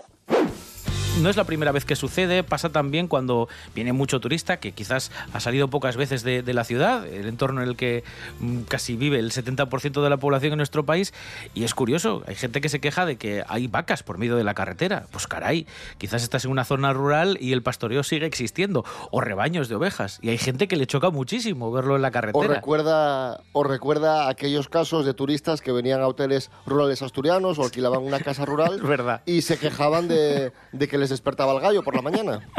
No 1.22 1.30
es 1.30 1.38
la 1.38 1.44
primera 1.44 1.72
vez 1.72 1.86
que 1.86 1.96
sucede, 1.96 2.44
pasa 2.44 2.70
también 2.70 3.08
cuando 3.08 3.48
viene 3.76 3.94
mucho 3.94 4.20
turista 4.20 4.58
que 4.58 4.72
quizás 4.72 5.12
ha 5.32 5.40
salido 5.40 5.70
pocas 5.70 5.96
veces 5.96 6.24
de, 6.24 6.42
de 6.42 6.54
la 6.54 6.64
ciudad, 6.64 7.06
el 7.08 7.28
entorno 7.28 7.62
en 7.62 7.70
el 7.70 7.76
que 7.78 8.04
mm, 8.40 8.62
casi 8.64 8.96
vive 8.96 9.20
el 9.20 9.32
70% 9.32 10.02
de 10.04 10.10
la 10.10 10.18
población 10.18 10.54
en 10.54 10.58
nuestro 10.58 10.86
país, 10.86 11.14
y 11.54 11.64
es 11.64 11.76
curioso, 11.76 12.24
hay 12.28 12.36
gente 12.36 12.62
que 12.62 12.68
se 12.68 12.82
queja 12.82 13.06
de 13.06 13.18
que 13.18 13.44
hay 13.48 13.68
vacas 13.68 14.02
por 14.04 14.18
medio 14.18 14.36
de 14.36 14.44
la 14.44 14.54
carretera. 14.56 15.06
Pues 15.12 15.28
caray, 15.28 15.68
quizás 15.98 16.24
estás 16.24 16.46
en 16.46 16.52
una 16.52 16.66
zona 16.66 16.94
rural 16.94 17.38
y 17.40 17.54
el 17.54 17.62
pastoreo 17.62 18.04
sigue 18.04 18.26
existiendo, 18.26 18.84
o 19.12 19.22
rebaños 19.22 19.70
de 19.70 19.76
ovejas, 19.76 20.20
y 20.24 20.30
hay 20.30 20.38
gente 20.40 20.68
que 20.68 20.76
le 20.76 20.88
choca 20.88 21.10
muchísimo 21.12 21.72
verlo 21.72 21.96
en 21.96 22.02
la 22.02 22.08
¿Os 22.10 22.14
carretera. 22.14 22.48
recuerda, 22.56 23.40
os 23.54 23.68
recuerda 23.68 24.30
aquellos 24.30 24.68
casos 24.68 25.06
de 25.06 25.14
turistas 25.14 25.62
que 25.62 25.72
venían 25.72 26.02
a 26.02 26.08
hoteles 26.08 26.50
rurales 26.66 27.02
asturianos 27.04 27.60
o 27.60 27.64
alquilaban 27.64 28.02
una 28.04 28.20
casa 28.20 28.46
rural 28.46 28.82
verdad. 28.84 29.22
y 29.26 29.44
se 29.44 29.58
quejaban 29.60 30.08
de, 30.08 30.52
de 30.72 30.88
que 30.88 31.03
les 31.04 31.10
despertaba 31.10 31.54
el 31.54 31.60
gallo 31.60 31.84
por 31.84 31.96
la 31.96 32.02
mañana? 32.02 32.42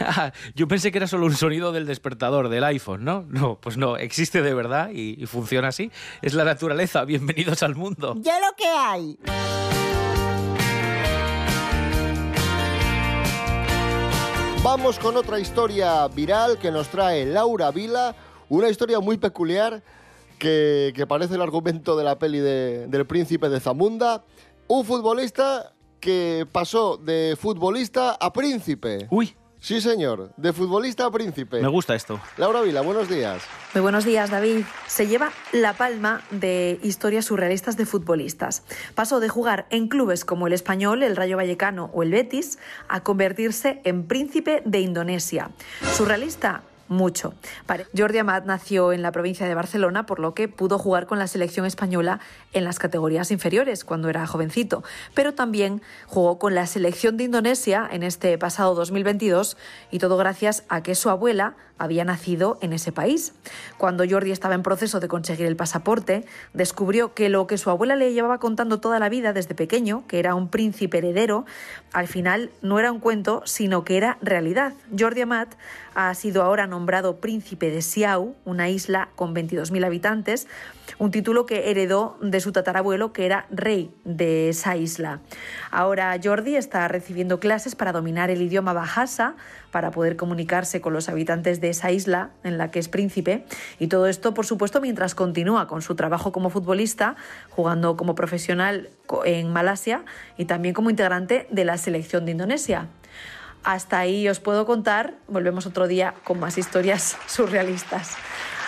Ah, 0.00 0.32
Yo 0.56 0.66
pensé 0.66 0.90
que 0.90 0.98
era 0.98 1.06
solo 1.06 1.26
un 1.26 1.36
sonido 1.36 1.70
del 1.70 1.86
despertador 1.86 2.48
del 2.48 2.64
iPhone, 2.64 3.04
¿no? 3.04 3.24
No, 3.28 3.58
pues 3.60 3.76
no, 3.76 3.96
existe 3.96 4.42
de 4.42 4.54
verdad 4.54 4.90
y, 4.92 5.22
y 5.22 5.26
funciona 5.26 5.68
así. 5.68 5.92
Es 6.20 6.34
la 6.34 6.42
naturaleza. 6.42 7.04
Bienvenidos 7.04 7.62
al 7.62 7.76
mundo. 7.76 8.16
Ya 8.20 8.40
lo 8.40 8.56
que 8.56 8.66
hay. 8.66 9.16
Vamos 14.62 14.98
con 15.00 15.16
otra 15.16 15.40
historia 15.40 16.06
viral 16.08 16.56
que 16.58 16.70
nos 16.70 16.88
trae 16.88 17.26
Laura 17.26 17.70
Vila, 17.72 18.14
una 18.48 18.68
historia 18.68 19.00
muy 19.00 19.16
peculiar 19.18 19.82
que, 20.38 20.92
que 20.94 21.06
parece 21.06 21.34
el 21.34 21.42
argumento 21.42 21.96
de 21.96 22.04
la 22.04 22.16
peli 22.18 22.38
de- 22.38 22.86
del 22.86 23.04
príncipe 23.06 23.48
de 23.48 23.58
Zamunda. 23.58 24.24
Un 24.68 24.84
futbolista 24.84 25.72
que 26.02 26.46
pasó 26.50 26.98
de 26.98 27.36
futbolista 27.40 28.10
a 28.20 28.32
príncipe. 28.32 29.06
Uy. 29.08 29.34
Sí, 29.60 29.80
señor, 29.80 30.32
de 30.36 30.52
futbolista 30.52 31.06
a 31.06 31.10
príncipe. 31.12 31.62
Me 31.62 31.68
gusta 31.68 31.94
esto. 31.94 32.20
Laura 32.36 32.62
Vila, 32.62 32.80
buenos 32.80 33.08
días. 33.08 33.44
Muy 33.74 33.82
buenos 33.82 34.04
días, 34.04 34.28
David. 34.28 34.64
Se 34.88 35.06
lleva 35.06 35.30
la 35.52 35.74
palma 35.74 36.22
de 36.32 36.80
historias 36.82 37.26
surrealistas 37.26 37.76
de 37.76 37.86
futbolistas. 37.86 38.64
Pasó 38.96 39.20
de 39.20 39.28
jugar 39.28 39.66
en 39.70 39.86
clubes 39.86 40.24
como 40.24 40.48
el 40.48 40.52
Español, 40.52 41.04
el 41.04 41.14
Rayo 41.14 41.36
Vallecano 41.36 41.90
o 41.94 42.02
el 42.02 42.10
Betis 42.10 42.58
a 42.88 43.04
convertirse 43.04 43.80
en 43.84 44.08
príncipe 44.08 44.62
de 44.64 44.80
Indonesia. 44.80 45.52
Surrealista. 45.94 46.64
Mucho. 46.92 47.34
Jordi 47.96 48.18
Amat 48.18 48.44
nació 48.44 48.92
en 48.92 49.02
la 49.02 49.12
provincia 49.12 49.48
de 49.48 49.54
Barcelona, 49.54 50.06
por 50.06 50.20
lo 50.20 50.34
que 50.34 50.46
pudo 50.46 50.78
jugar 50.78 51.06
con 51.06 51.18
la 51.18 51.26
selección 51.26 51.66
española 51.66 52.20
en 52.52 52.64
las 52.64 52.78
categorías 52.78 53.30
inferiores 53.30 53.84
cuando 53.84 54.08
era 54.08 54.26
jovencito, 54.26 54.84
pero 55.14 55.34
también 55.34 55.82
jugó 56.06 56.38
con 56.38 56.54
la 56.54 56.66
selección 56.66 57.16
de 57.16 57.24
Indonesia 57.24 57.88
en 57.90 58.02
este 58.02 58.36
pasado 58.38 58.74
2022 58.74 59.56
y 59.90 59.98
todo 59.98 60.16
gracias 60.16 60.64
a 60.68 60.82
que 60.82 60.94
su 60.94 61.10
abuela 61.10 61.56
había 61.78 62.04
nacido 62.04 62.58
en 62.60 62.72
ese 62.72 62.92
país. 62.92 63.32
Cuando 63.76 64.04
Jordi 64.08 64.30
estaba 64.30 64.54
en 64.54 64.62
proceso 64.62 65.00
de 65.00 65.08
conseguir 65.08 65.46
el 65.46 65.56
pasaporte, 65.56 66.24
descubrió 66.52 67.12
que 67.12 67.28
lo 67.28 67.48
que 67.48 67.58
su 67.58 67.70
abuela 67.70 67.96
le 67.96 68.12
llevaba 68.12 68.38
contando 68.38 68.78
toda 68.78 69.00
la 69.00 69.08
vida 69.08 69.32
desde 69.32 69.56
pequeño, 69.56 70.04
que 70.06 70.20
era 70.20 70.36
un 70.36 70.48
príncipe 70.48 70.98
heredero, 70.98 71.44
al 71.92 72.06
final 72.06 72.50
no 72.62 72.78
era 72.78 72.92
un 72.92 73.00
cuento, 73.00 73.42
sino 73.46 73.84
que 73.84 73.96
era 73.96 74.18
realidad. 74.22 74.74
Jordi 74.96 75.22
Amat 75.22 75.54
ha 75.94 76.14
sido 76.14 76.42
ahora 76.42 76.66
nombrado 76.66 77.16
príncipe 77.20 77.70
de 77.70 77.82
Siau, 77.82 78.34
una 78.44 78.68
isla 78.68 79.08
con 79.16 79.34
22.000 79.34 79.84
habitantes, 79.84 80.48
un 80.98 81.10
título 81.10 81.46
que 81.46 81.70
heredó 81.70 82.16
de 82.20 82.40
su 82.40 82.52
tatarabuelo, 82.52 83.12
que 83.12 83.26
era 83.26 83.46
rey 83.50 83.94
de 84.04 84.48
esa 84.48 84.76
isla. 84.76 85.20
Ahora 85.70 86.18
Jordi 86.22 86.56
está 86.56 86.86
recibiendo 86.88 87.40
clases 87.40 87.74
para 87.74 87.92
dominar 87.92 88.30
el 88.30 88.42
idioma 88.42 88.72
bahasa, 88.72 89.34
para 89.70 89.90
poder 89.90 90.16
comunicarse 90.16 90.80
con 90.80 90.92
los 90.92 91.08
habitantes 91.08 91.60
de 91.60 91.70
esa 91.70 91.90
isla 91.90 92.30
en 92.44 92.58
la 92.58 92.70
que 92.70 92.78
es 92.78 92.88
príncipe. 92.88 93.44
Y 93.78 93.86
todo 93.86 94.06
esto, 94.06 94.34
por 94.34 94.46
supuesto, 94.46 94.80
mientras 94.80 95.14
continúa 95.14 95.66
con 95.66 95.82
su 95.82 95.94
trabajo 95.94 96.30
como 96.30 96.50
futbolista, 96.50 97.16
jugando 97.50 97.96
como 97.96 98.14
profesional 98.14 98.90
en 99.24 99.52
Malasia 99.52 100.04
y 100.36 100.44
también 100.44 100.74
como 100.74 100.90
integrante 100.90 101.46
de 101.50 101.64
la 101.64 101.78
selección 101.78 102.24
de 102.26 102.32
Indonesia. 102.32 102.88
Hasta 103.64 103.98
ahí 103.98 104.28
os 104.28 104.40
puedo 104.40 104.66
contar. 104.66 105.14
Volvemos 105.28 105.66
otro 105.66 105.86
día 105.88 106.14
con 106.24 106.40
más 106.40 106.58
historias 106.58 107.16
surrealistas. 107.26 108.16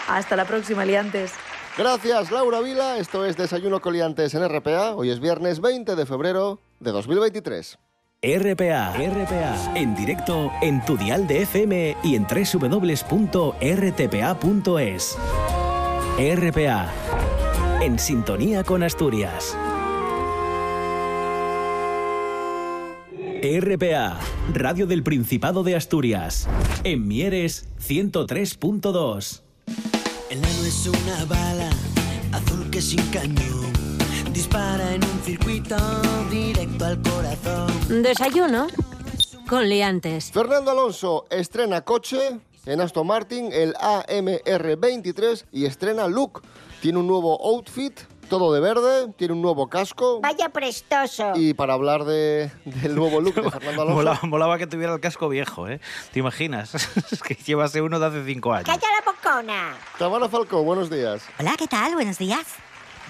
Hasta 0.09 0.37
la 0.37 0.45
próxima, 0.45 0.85
liantes. 0.85 1.33
Gracias, 1.77 2.31
Laura 2.31 2.61
Vila. 2.61 2.99
Esto 2.99 3.25
es 3.25 3.37
Desayuno 3.37 3.81
Coliantes 3.81 4.35
en 4.35 4.49
RPA. 4.49 4.95
Hoy 4.95 5.11
es 5.11 5.19
viernes 5.19 5.61
20 5.61 5.97
de 5.97 6.07
febrero 6.07 6.61
de 6.79 6.93
2023. 6.93 7.79
RPA, 8.23 8.95
RPA, 8.95 9.73
en 9.75 9.95
directo 9.95 10.51
en 10.63 10.83
tu 10.87 10.97
dial 10.97 11.27
de 11.27 11.43
FM 11.43 11.97
y 12.03 12.15
en 12.15 12.27
www.rtpa.es. 12.27 13.19
RPA, 16.17 16.93
en 17.83 17.99
sintonía 17.99 18.65
con 18.65 18.83
Asturias. 18.83 19.55
RPA, 23.45 24.19
Radio 24.55 24.87
del 24.87 25.03
Principado 25.03 25.63
de 25.65 25.77
Asturias, 25.77 26.49
en 26.83 27.07
Mieres 27.07 27.69
103.2. 27.79 29.43
El 30.31 30.41
nano 30.41 30.65
es 30.65 30.87
una 30.87 31.25
bala 31.27 31.71
azul 32.33 32.71
que 32.71 32.81
sin 32.81 33.03
cañón 33.11 33.71
dispara 34.33 34.95
en 34.95 35.05
un 35.05 35.21
circuito 35.23 35.77
directo 36.31 36.87
al 36.87 37.03
corazón. 37.03 38.03
Desayuno 38.03 38.67
con 39.47 39.69
liantes. 39.69 40.33
Fernando 40.33 40.71
Alonso 40.71 41.27
estrena 41.31 41.83
coche 41.83 42.41
en 42.65 42.81
Aston 42.81 43.07
Martin, 43.07 43.51
el 43.53 43.75
AMR23, 43.75 45.45
y 45.53 45.67
estrena 45.67 46.09
look. 46.09 46.41
Tiene 46.81 46.99
un 46.99 47.07
nuevo 47.07 47.39
outfit, 47.43 48.01
todo 48.28 48.52
de 48.52 48.61
verde, 48.61 49.12
tiene 49.16 49.35
un 49.35 49.43
nuevo 49.43 49.69
casco. 49.69 50.21
Vaya 50.21 50.49
prestoso. 50.49 51.33
Y 51.35 51.54
para 51.54 51.75
hablar 51.75 52.04
de, 52.04 52.50
del 52.64 52.95
nuevo 52.95 53.21
look 53.21 53.35
de 53.35 53.50
Fernando 53.50 53.83
Alonso, 53.83 53.97
Molaba, 53.97 54.21
molaba 54.25 54.59
que 54.59 54.66
tuviera 54.66 54.93
el 54.95 55.00
casco 55.00 55.28
viejo, 55.28 55.69
¿eh? 55.69 55.81
¿Te 56.12 56.21
imaginas? 56.21 56.75
Es 57.12 57.23
que 57.23 57.35
llevase 57.35 57.81
uno 57.83 57.99
de 57.99 58.07
hace 58.07 58.25
cinco 58.25 58.52
años. 58.52 58.66
¡Calla 58.66 58.87
la 58.99 59.12
bocona! 59.12 59.76
Tamara 59.99 60.28
Falcó, 60.28 60.62
buenos 60.62 60.90
días. 60.90 61.23
Hola, 61.38 61.54
¿qué 61.59 61.66
tal? 61.66 61.95
Buenos 61.95 62.19
días. 62.19 62.47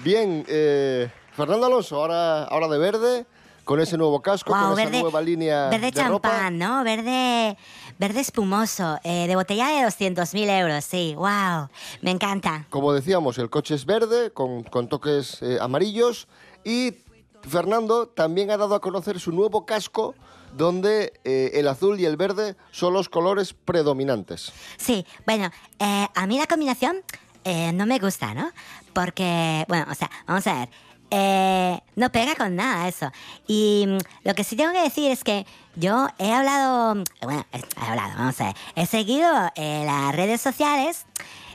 Bien, 0.03 0.45
eh, 0.47 1.09
Fernando 1.35 1.65
Alonso, 1.65 1.95
ahora, 1.97 2.43
ahora 2.43 2.67
de 2.67 2.77
verde, 2.77 3.25
con 3.65 3.81
ese 3.81 3.97
nuevo 3.97 4.21
casco, 4.21 4.51
con 4.51 4.75
verde- 4.75 4.91
esa 4.97 5.01
nueva 5.01 5.21
línea 5.21 5.69
Verde 5.69 5.91
de 5.91 6.03
ropa. 6.03 6.29
champán, 6.29 6.57
¿no? 6.57 6.83
Verde, 6.83 7.57
verde 7.99 8.19
espumoso, 8.21 8.97
eh, 9.03 9.27
de 9.27 9.35
botella 9.35 9.67
de 9.67 9.81
200.000 9.85 10.47
euros, 10.49 10.85
sí. 10.85 11.13
¡Wow! 11.17 11.67
Me 12.01 12.11
encanta. 12.11 12.65
Como 12.69 12.93
decíamos, 12.93 13.37
el 13.39 13.49
coche 13.49 13.75
es 13.75 13.85
verde, 13.85 14.31
con, 14.31 14.63
con 14.63 14.87
toques 14.87 15.41
eh, 15.41 15.57
amarillos. 15.59 16.27
Y 16.63 16.93
Fernando 17.41 18.07
también 18.07 18.51
ha 18.51 18.57
dado 18.57 18.75
a 18.75 18.81
conocer 18.81 19.19
su 19.19 19.31
nuevo 19.31 19.65
casco, 19.65 20.15
donde 20.55 21.19
eh, 21.23 21.51
el 21.55 21.67
azul 21.67 21.99
y 21.99 22.05
el 22.05 22.17
verde 22.17 22.55
son 22.71 22.93
los 22.93 23.09
colores 23.09 23.53
predominantes. 23.53 24.51
Sí, 24.77 25.05
bueno, 25.25 25.49
eh, 25.79 26.07
a 26.13 26.27
mí 26.27 26.37
la 26.39 26.45
combinación 26.47 26.97
eh, 27.43 27.71
no 27.73 27.85
me 27.85 27.99
gusta, 27.99 28.33
¿no? 28.33 28.49
Porque, 28.93 29.65
bueno, 29.67 29.85
o 29.91 29.93
sea, 29.95 30.09
vamos 30.25 30.47
a 30.47 30.53
ver. 30.53 30.69
Eh, 31.11 31.79
no 31.95 32.11
pega 32.11 32.35
con 32.35 32.55
nada 32.55 32.87
eso. 32.87 33.11
Y 33.47 33.85
mm, 33.87 33.97
lo 34.23 34.35
que 34.35 34.43
sí 34.43 34.55
tengo 34.55 34.73
que 34.73 34.81
decir 34.81 35.11
es 35.11 35.23
que 35.23 35.45
yo 35.75 36.07
he 36.17 36.31
hablado, 36.31 37.03
bueno, 37.21 37.45
he 37.51 37.85
hablado, 37.85 38.13
vamos 38.17 38.39
a 38.41 38.45
ver, 38.45 38.55
he 38.75 38.85
seguido 38.85 39.29
eh, 39.55 39.83
las 39.85 40.15
redes 40.15 40.41
sociales 40.41 41.05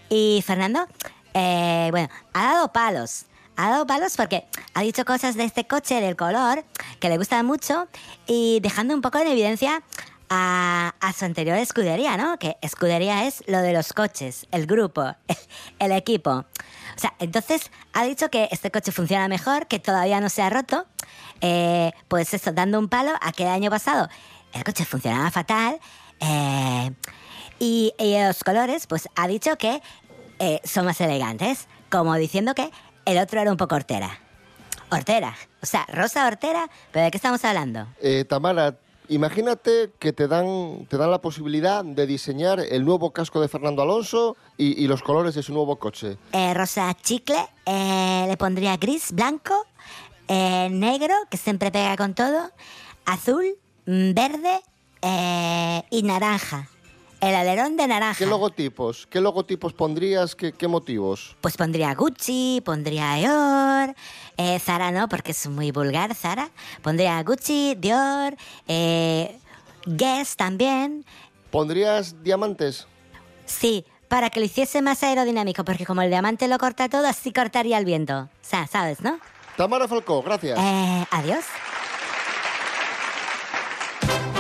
y 0.09 0.42
Fernando, 0.47 0.87
eh, 1.35 1.88
bueno, 1.90 2.09
ha 2.33 2.52
dado 2.52 2.73
palos. 2.73 3.26
Ha 3.57 3.69
dado 3.69 3.87
palos 3.87 4.16
porque 4.16 4.47
ha 4.73 4.80
dicho 4.80 5.04
cosas 5.04 5.35
de 5.35 5.45
este 5.45 5.66
coche, 5.66 6.00
del 6.00 6.16
color, 6.16 6.64
que 6.99 7.11
le 7.11 7.19
gustan 7.19 7.45
mucho 7.45 7.88
y 8.26 8.61
dejando 8.61 8.95
un 8.95 9.02
poco 9.02 9.19
en 9.19 9.26
evidencia 9.26 9.83
a, 10.31 10.95
a 11.01 11.13
su 11.13 11.25
anterior 11.25 11.59
escudería, 11.59 12.17
¿no? 12.17 12.39
Que 12.39 12.57
escudería 12.63 13.25
es 13.27 13.43
lo 13.47 13.59
de 13.61 13.73
los 13.73 13.93
coches, 13.93 14.47
el 14.53 14.67
grupo, 14.67 15.03
el, 15.29 15.37
el 15.81 15.93
equipo. 15.93 16.31
O 16.31 16.99
sea, 16.99 17.15
entonces 17.19 17.71
ha 17.93 18.05
dicho 18.05 18.31
que 18.31 18.49
este 18.53 18.71
coche 18.71 18.93
funciona 18.93 19.29
mejor, 19.29 19.67
que 19.67 19.79
todavía 19.79 20.21
no 20.21 20.29
se 20.29 20.43
ha 20.43 20.51
roto. 20.51 20.87
Eh, 21.41 21.93
pues 22.09 22.33
eso, 22.35 22.53
dando 22.53 22.79
un 22.79 22.89
palo 22.89 23.13
a 23.21 23.33
que 23.33 23.43
el 23.43 23.49
año 23.51 23.71
pasado 23.71 24.09
el 24.53 24.65
coche 24.65 24.85
funcionaba 24.85 25.31
fatal. 25.31 25.79
eh, 26.21 26.91
y, 27.59 27.93
y 27.99 28.19
los 28.23 28.43
colores, 28.43 28.87
pues 28.87 29.09
ha 29.17 29.27
dicho 29.29 29.57
que 29.59 29.83
eh, 30.39 30.61
son 30.65 30.87
más 30.87 31.01
elegantes. 31.01 31.67
Como 31.91 32.15
diciendo 32.15 32.55
que 32.55 32.71
el 33.05 33.19
otro 33.19 33.41
era 33.41 33.51
un 33.51 33.57
poco 33.57 33.75
hortera. 33.75 34.19
Hortera. 34.91 35.37
O 35.63 35.67
sea, 35.67 35.87
Rosa 35.93 36.27
Hortera, 36.27 36.69
pero 36.93 37.05
¿de 37.05 37.11
qué 37.11 37.17
estamos 37.19 37.45
hablando? 37.45 37.87
Eh, 38.01 38.25
Tamara, 38.29 38.77
imagínate 39.11 39.90
que 39.99 40.12
te 40.12 40.29
dan, 40.29 40.87
te 40.88 40.97
dan 40.97 41.11
la 41.11 41.21
posibilidad 41.21 41.85
de 41.85 42.07
diseñar 42.07 42.61
el 42.61 42.85
nuevo 42.85 43.12
casco 43.12 43.40
de 43.40 43.49
Fernando 43.49 43.83
Alonso 43.83 44.37
y, 44.57 44.87
los 44.87 45.02
colores 45.02 45.35
de 45.35 45.43
su 45.43 45.52
nuevo 45.52 45.76
coche. 45.76 46.17
Eh, 46.33 46.55
rosa 46.55 46.95
chicle, 46.95 47.37
eh, 47.67 48.25
le 48.29 48.37
pondría 48.37 48.76
gris, 48.76 49.12
blanco, 49.12 49.67
eh, 50.29 50.69
negro, 50.71 51.14
que 51.29 51.37
siempre 51.37 51.71
pega 51.71 51.97
con 51.97 52.14
todo, 52.14 52.50
azul, 53.05 53.45
mm, 53.87 54.14
verde 54.14 54.61
eh, 55.02 55.83
y 55.90 56.02
naranja. 56.02 56.69
El 57.21 57.35
alerón 57.35 57.77
de 57.77 57.87
naranja. 57.87 58.19
¿Qué 58.19 58.27
logotipos? 58.27 59.07
¿Qué 59.11 59.21
logotipos 59.21 59.75
pondrías? 59.75 60.35
¿Qué, 60.35 60.53
qué 60.53 60.69
motivos? 60.69 61.37
Pues 61.43 61.57
pondría 61.57 61.95
Gucci, 61.95 62.62
pondría 62.65 63.15
Dior, 63.15 63.95
eh, 64.39 64.59
Zara 64.59 64.91
no, 64.91 65.07
porque 65.09 65.33
es 65.33 65.47
muy 65.47 65.71
vulgar 65.71 66.15
Zara. 66.15 66.49
Pondría 66.83 67.23
Gucci, 67.23 67.75
Dior, 67.79 68.37
eh, 68.69 69.39
Guess 69.85 70.37
también. 70.37 71.05
¿Pondrías 71.50 72.23
diamantes? 72.23 72.87
Sí, 73.45 73.85
para 74.09 74.31
que 74.31 74.41
lo 74.41 74.47
hiciese 74.47 74.81
más 74.81 75.03
aerodinámico, 75.03 75.65
porque 75.65 75.85
como 75.85 76.00
el 76.00 76.11
diamante 76.11 76.49
lo 76.49 76.59
corta 76.59 76.89
todo, 76.89 77.07
así 77.07 77.33
cortaría 77.33 77.77
el 77.77 77.85
viento. 77.85 78.15
O 78.21 78.29
sea, 78.41 78.67
¿sabes, 78.67 79.03
no? 79.03 79.19
Tamara 79.57 79.87
Falcó, 79.87 80.23
gracias. 80.23 80.59
Eh, 80.59 81.07
adiós. 81.11 81.44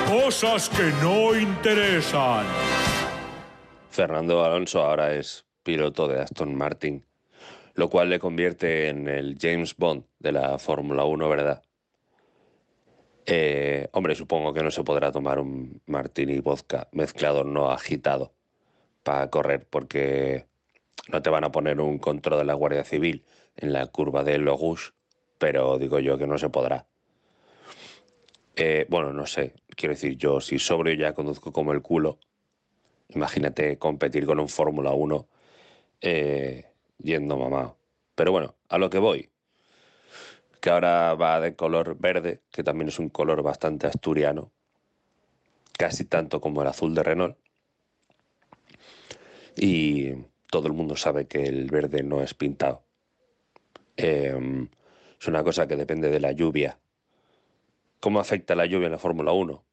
Cosas 0.08 0.68
que 0.70 0.92
no 1.02 1.36
interesan. 1.36 2.44
Fernando 4.00 4.42
Alonso 4.42 4.82
ahora 4.82 5.14
es 5.14 5.44
piloto 5.62 6.08
de 6.08 6.22
Aston 6.22 6.54
Martin, 6.54 7.04
lo 7.74 7.90
cual 7.90 8.08
le 8.08 8.18
convierte 8.18 8.88
en 8.88 9.06
el 9.08 9.36
James 9.38 9.76
Bond 9.76 10.04
de 10.18 10.32
la 10.32 10.58
Fórmula 10.58 11.04
1, 11.04 11.28
¿verdad? 11.28 11.62
Eh, 13.26 13.86
hombre, 13.92 14.14
supongo 14.14 14.54
que 14.54 14.62
no 14.62 14.70
se 14.70 14.84
podrá 14.84 15.12
tomar 15.12 15.38
un 15.38 15.82
martini 15.84 16.40
vodka 16.40 16.88
mezclado 16.92 17.44
no 17.44 17.70
agitado 17.70 18.32
para 19.02 19.28
correr, 19.28 19.66
porque 19.68 20.46
no 21.08 21.20
te 21.20 21.28
van 21.28 21.44
a 21.44 21.52
poner 21.52 21.78
un 21.78 21.98
control 21.98 22.38
de 22.38 22.46
la 22.46 22.54
Guardia 22.54 22.84
Civil 22.84 23.26
en 23.54 23.74
la 23.74 23.86
curva 23.88 24.24
de 24.24 24.38
Logus, 24.38 24.94
pero 25.36 25.76
digo 25.76 25.98
yo 25.98 26.16
que 26.16 26.26
no 26.26 26.38
se 26.38 26.48
podrá. 26.48 26.86
Eh, 28.56 28.86
bueno, 28.88 29.12
no 29.12 29.26
sé, 29.26 29.56
quiero 29.76 29.92
decir, 29.92 30.16
yo 30.16 30.40
si 30.40 30.58
sobrio 30.58 30.94
ya 30.94 31.12
conduzco 31.12 31.52
como 31.52 31.72
el 31.72 31.82
culo, 31.82 32.18
imagínate 33.14 33.78
competir 33.78 34.26
con 34.26 34.40
un 34.40 34.48
Fórmula 34.48 34.92
1 34.92 35.28
eh, 36.00 36.66
yendo 36.98 37.36
mamado. 37.36 37.76
Pero 38.14 38.32
bueno, 38.32 38.56
a 38.68 38.78
lo 38.78 38.90
que 38.90 38.98
voy, 38.98 39.30
que 40.60 40.70
ahora 40.70 41.14
va 41.14 41.40
de 41.40 41.54
color 41.54 41.96
verde, 41.98 42.40
que 42.50 42.62
también 42.62 42.88
es 42.88 42.98
un 42.98 43.08
color 43.08 43.42
bastante 43.42 43.86
asturiano, 43.86 44.52
casi 45.78 46.04
tanto 46.04 46.40
como 46.40 46.62
el 46.62 46.68
azul 46.68 46.94
de 46.94 47.02
Renault. 47.02 47.36
Y 49.56 50.12
todo 50.50 50.66
el 50.66 50.72
mundo 50.74 50.96
sabe 50.96 51.26
que 51.26 51.44
el 51.44 51.70
verde 51.70 52.02
no 52.02 52.22
es 52.22 52.34
pintado. 52.34 52.82
Eh, 53.96 54.68
es 55.20 55.28
una 55.28 55.44
cosa 55.44 55.66
que 55.66 55.76
depende 55.76 56.08
de 56.08 56.20
la 56.20 56.32
lluvia. 56.32 56.78
¿Cómo 58.00 58.20
afecta 58.20 58.54
la 58.54 58.64
lluvia 58.64 58.86
en 58.86 58.92
la 58.92 58.98
Fórmula 58.98 59.32
1? 59.32 59.64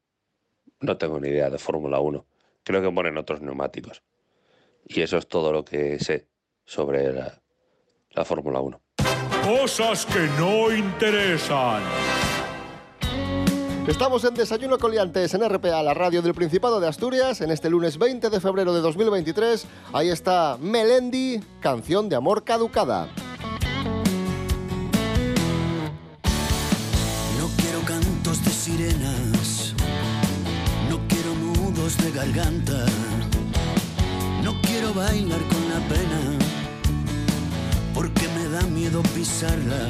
No 0.80 0.98
tengo 0.98 1.18
ni 1.18 1.28
idea 1.28 1.48
de 1.48 1.58
Fórmula 1.58 2.00
1. 2.00 2.26
Creo 2.68 2.82
que 2.82 2.90
ponen 2.90 3.16
otros 3.16 3.40
neumáticos. 3.40 4.02
Y 4.84 5.00
eso 5.00 5.16
es 5.16 5.26
todo 5.26 5.54
lo 5.54 5.64
que 5.64 5.98
sé 6.00 6.28
sobre 6.66 7.10
la, 7.14 7.40
la 8.10 8.26
Fórmula 8.26 8.60
1. 8.60 8.78
Cosas 9.42 10.04
que 10.04 10.28
no 10.38 10.70
interesan. 10.70 11.82
Estamos 13.86 14.22
en 14.24 14.34
Desayuno 14.34 14.76
Coliantes 14.76 15.32
en 15.32 15.48
RPA, 15.48 15.82
la 15.82 15.94
radio 15.94 16.20
del 16.20 16.34
Principado 16.34 16.78
de 16.78 16.88
Asturias, 16.88 17.40
en 17.40 17.50
este 17.50 17.70
lunes 17.70 17.96
20 17.96 18.28
de 18.28 18.38
febrero 18.38 18.74
de 18.74 18.82
2023. 18.82 19.66
Ahí 19.94 20.10
está 20.10 20.58
Melendi, 20.60 21.40
canción 21.60 22.10
de 22.10 22.16
amor 22.16 22.44
caducada. 22.44 23.08
De 32.02 32.10
garganta, 32.12 32.84
no 34.42 34.60
quiero 34.62 34.92
bailar 34.94 35.40
con 35.48 35.68
la 35.68 35.80
pena, 35.88 36.20
porque 37.94 38.28
me 38.28 38.48
da 38.48 38.62
miedo 38.62 39.02
pisarla. 39.14 39.88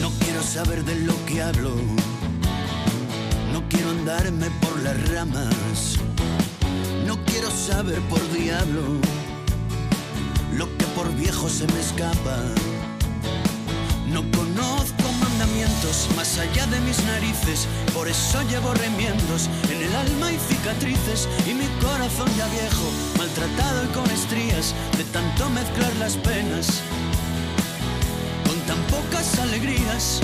No 0.00 0.10
quiero 0.20 0.42
saber 0.42 0.84
de 0.84 0.96
lo 1.00 1.14
que 1.26 1.42
hablo, 1.42 1.74
no 3.52 3.62
quiero 3.68 3.90
andarme 3.90 4.50
por 4.60 4.80
las 4.82 5.10
ramas, 5.10 5.96
no 7.06 7.22
quiero 7.24 7.50
saber 7.50 8.00
por 8.08 8.20
diablo 8.32 9.00
lo 10.56 10.66
que 10.76 10.84
por 10.96 11.14
viejo 11.16 11.48
se 11.48 11.66
me 11.66 11.80
escapa. 11.80 12.36
No 14.12 14.22
conozco 14.32 15.09
más 16.14 16.38
allá 16.38 16.66
de 16.66 16.78
mis 16.80 17.02
narices, 17.04 17.66
por 17.94 18.06
eso 18.06 18.42
llevo 18.50 18.74
remiendos 18.74 19.48
en 19.70 19.82
el 19.82 19.94
alma 19.96 20.30
y 20.30 20.38
cicatrices 20.38 21.26
y 21.46 21.54
mi 21.54 21.66
corazón 21.80 22.28
ya 22.36 22.46
viejo, 22.48 22.90
maltratado 23.16 23.84
y 23.84 23.88
con 23.88 24.10
estrías 24.10 24.74
de 24.98 25.04
tanto 25.04 25.48
mezclar 25.48 25.94
las 25.96 26.16
penas 26.16 26.82
con 28.46 28.58
tan 28.66 28.78
pocas 28.88 29.38
alegrías. 29.38 30.20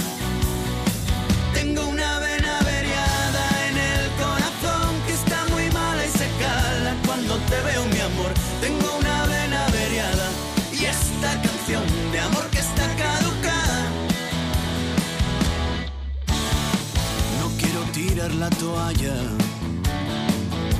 La 18.34 18.50
toalla 18.50 19.14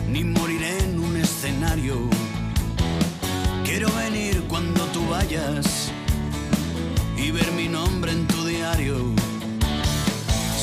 ni 0.09 0.25
morir 0.25 0.63
en 0.63 0.99
un 0.99 1.17
escenario. 1.17 2.09
Quiero 3.65 3.89
venir 3.93 4.43
cuando 4.49 4.85
tú 4.87 5.07
vayas 5.09 5.91
y 7.17 7.31
ver 7.31 7.51
mi 7.53 7.69
nombre 7.69 8.13
en 8.13 8.27
tu 8.27 8.45
diario. 8.47 8.97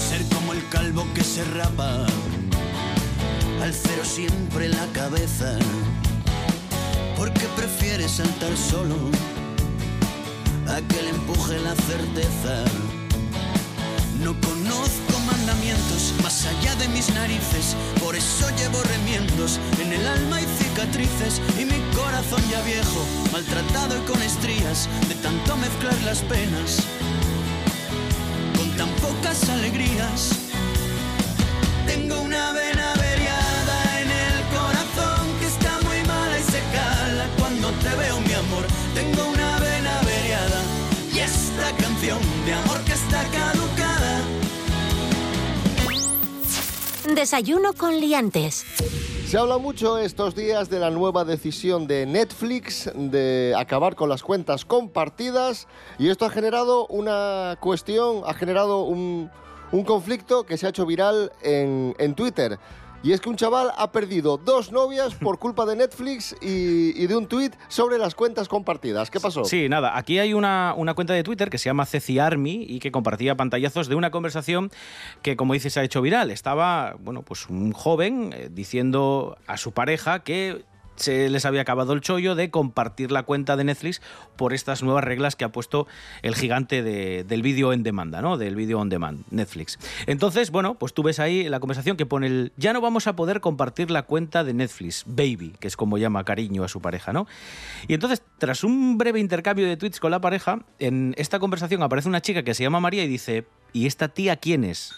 Ser 0.09 0.23
como 0.33 0.53
el 0.53 0.67
calvo 0.69 1.05
que 1.13 1.23
se 1.23 1.43
rapa, 1.45 2.05
al 3.61 3.73
cero 3.73 4.03
siempre 4.03 4.69
la 4.69 4.85
cabeza. 4.93 5.57
Porque 7.15 7.45
prefiere 7.55 8.07
saltar 8.09 8.55
solo 8.57 8.95
a 10.67 10.81
que 10.87 11.01
le 11.03 11.09
empuje 11.09 11.59
la 11.59 11.75
certeza. 11.75 12.63
No 14.23 14.33
conozco 14.41 14.62
más 16.21 16.45
allá 16.45 16.75
de 16.75 16.87
mis 16.89 17.09
narices, 17.13 17.75
por 18.01 18.15
eso 18.15 18.49
llevo 18.57 18.81
remiendos 18.83 19.59
en 19.81 19.93
el 19.93 20.05
alma 20.05 20.41
y 20.41 20.45
cicatrices 20.57 21.41
y 21.59 21.65
mi 21.65 21.79
corazón 21.95 22.41
ya 22.51 22.61
viejo, 22.63 23.05
maltratado 23.31 23.97
y 23.97 24.01
con 24.01 24.21
estrías 24.21 24.89
de 25.07 25.15
tanto 25.15 25.55
mezclar 25.57 25.95
las 26.03 26.19
penas 26.21 26.83
con 28.57 28.69
tan 28.71 28.89
pocas 29.05 29.49
alegrías. 29.49 30.31
Tengo 31.87 32.19
una 32.21 32.51
vena 32.51 32.93
averiada 32.93 33.77
en 34.01 34.09
el 34.11 34.37
corazón 34.57 35.23
que 35.39 35.47
está 35.47 35.79
muy 35.87 35.99
mala 36.07 36.39
y 36.39 36.43
se 36.43 36.61
cala 36.77 37.25
cuando 37.39 37.69
te 37.83 37.95
veo 37.95 38.19
mi 38.19 38.33
amor. 38.33 38.65
Tengo 38.93 39.25
una 39.29 39.59
vena 39.59 39.99
averiada 39.99 40.61
y 41.13 41.19
esta 41.19 41.71
canción 41.77 42.19
Desayuno 47.15 47.73
con 47.73 47.99
liantes. 47.99 48.65
Se 49.27 49.37
habla 49.37 49.57
mucho 49.59 49.99
estos 49.99 50.35
días 50.35 50.69
de 50.69 50.79
la 50.79 50.89
nueva 50.89 51.23
decisión 51.25 51.85
de 51.85 52.05
Netflix 52.05 52.89
de 52.95 53.53
acabar 53.55 53.95
con 53.95 54.09
las 54.09 54.23
cuentas 54.23 54.65
compartidas 54.65 55.67
y 55.99 56.09
esto 56.09 56.25
ha 56.25 56.29
generado 56.29 56.87
una 56.87 57.57
cuestión, 57.59 58.23
ha 58.25 58.33
generado 58.33 58.83
un, 58.83 59.29
un 59.71 59.83
conflicto 59.83 60.43
que 60.43 60.57
se 60.57 60.65
ha 60.65 60.69
hecho 60.69 60.85
viral 60.85 61.31
en, 61.41 61.95
en 61.99 62.15
Twitter. 62.15 62.57
Y 63.03 63.11
es 63.11 63.19
que 63.19 63.27
un 63.27 63.35
chaval 63.35 63.71
ha 63.75 63.91
perdido 63.91 64.37
dos 64.37 64.71
novias 64.71 65.13
por 65.13 65.37
culpa 65.37 65.65
de 65.65 65.75
Netflix 65.75 66.37
y, 66.41 67.05
de 67.05 67.15
un 67.17 67.27
tuit 67.27 67.53
sobre 67.67 67.97
las 67.97 68.15
cuentas 68.15 68.47
compartidas. 68.47 69.11
¿Qué 69.11 69.19
pasó? 69.19 69.43
Sí, 69.43 69.67
nada, 69.67 69.97
aquí 69.97 70.19
hay 70.19 70.33
una, 70.33 70.73
una 70.77 70.93
cuenta 70.93 71.13
de 71.13 71.21
Twitter 71.21 71.49
que 71.49 71.57
se 71.57 71.65
llama 71.65 71.85
Ceci 71.85 72.19
Army 72.19 72.65
y 72.65 72.79
que 72.79 72.93
compartía 72.93 73.35
pantallazos 73.35 73.89
de 73.89 73.95
una 73.95 74.09
conversación 74.09 74.71
que, 75.21 75.35
como 75.35 75.53
dices, 75.53 75.73
se 75.73 75.81
ha 75.81 75.83
hecho 75.83 76.01
viral. 76.01 76.31
Estaba, 76.31 76.95
bueno, 76.97 77.23
pues 77.23 77.49
un 77.49 77.73
joven 77.73 78.31
eh, 78.33 78.47
diciendo 78.49 79.37
a 79.47 79.57
su 79.57 79.73
pareja 79.73 80.19
que 80.19 80.63
se 80.95 81.29
les 81.29 81.45
había 81.45 81.61
acabado 81.61 81.93
el 81.93 82.01
chollo 82.01 82.35
de 82.35 82.49
compartir 82.51 83.11
la 83.11 83.23
cuenta 83.23 83.55
de 83.55 83.63
Netflix 83.63 84.01
por 84.35 84.53
estas 84.53 84.83
nuevas 84.83 85.03
reglas 85.03 85.35
que 85.35 85.43
ha 85.45 85.49
puesto 85.51 85.87
el 86.21 86.35
gigante 86.35 86.83
de- 86.83 87.23
del 87.23 87.41
vídeo 87.41 87.73
en 87.73 87.83
demanda, 87.83 88.21
¿no? 88.21 88.37
Del 88.37 88.55
vídeo 88.55 88.79
on 88.79 88.89
demand, 88.89 89.23
Netflix. 89.31 89.79
Entonces, 90.07 90.51
bueno, 90.51 90.75
pues 90.75 90.93
tú 90.93 91.03
ves 91.03 91.19
ahí 91.19 91.49
la 91.49 91.59
conversación 91.59 91.97
que 91.97 92.05
pone 92.05 92.27
el 92.27 92.51
ya 92.57 92.73
no 92.73 92.81
vamos 92.81 93.07
a 93.07 93.15
poder 93.15 93.41
compartir 93.41 93.91
la 93.91 94.03
cuenta 94.03 94.43
de 94.43 94.53
Netflix, 94.53 95.03
baby, 95.07 95.53
que 95.59 95.67
es 95.67 95.75
como 95.75 95.97
llama 95.97 96.23
cariño 96.23 96.63
a 96.63 96.67
su 96.67 96.81
pareja, 96.81 97.13
¿no? 97.13 97.27
Y 97.87 97.93
entonces, 97.93 98.21
tras 98.37 98.63
un 98.63 98.97
breve 98.97 99.19
intercambio 99.19 99.65
de 99.67 99.77
tweets 99.77 99.99
con 99.99 100.11
la 100.11 100.21
pareja, 100.21 100.59
en 100.79 101.13
esta 101.17 101.39
conversación 101.39 101.81
aparece 101.83 102.07
una 102.09 102.21
chica 102.21 102.43
que 102.43 102.53
se 102.53 102.63
llama 102.63 102.79
María 102.79 103.03
y 103.03 103.07
dice, 103.07 103.45
¿y 103.73 103.87
esta 103.87 104.09
tía 104.09 104.35
quién 104.35 104.63
es? 104.63 104.93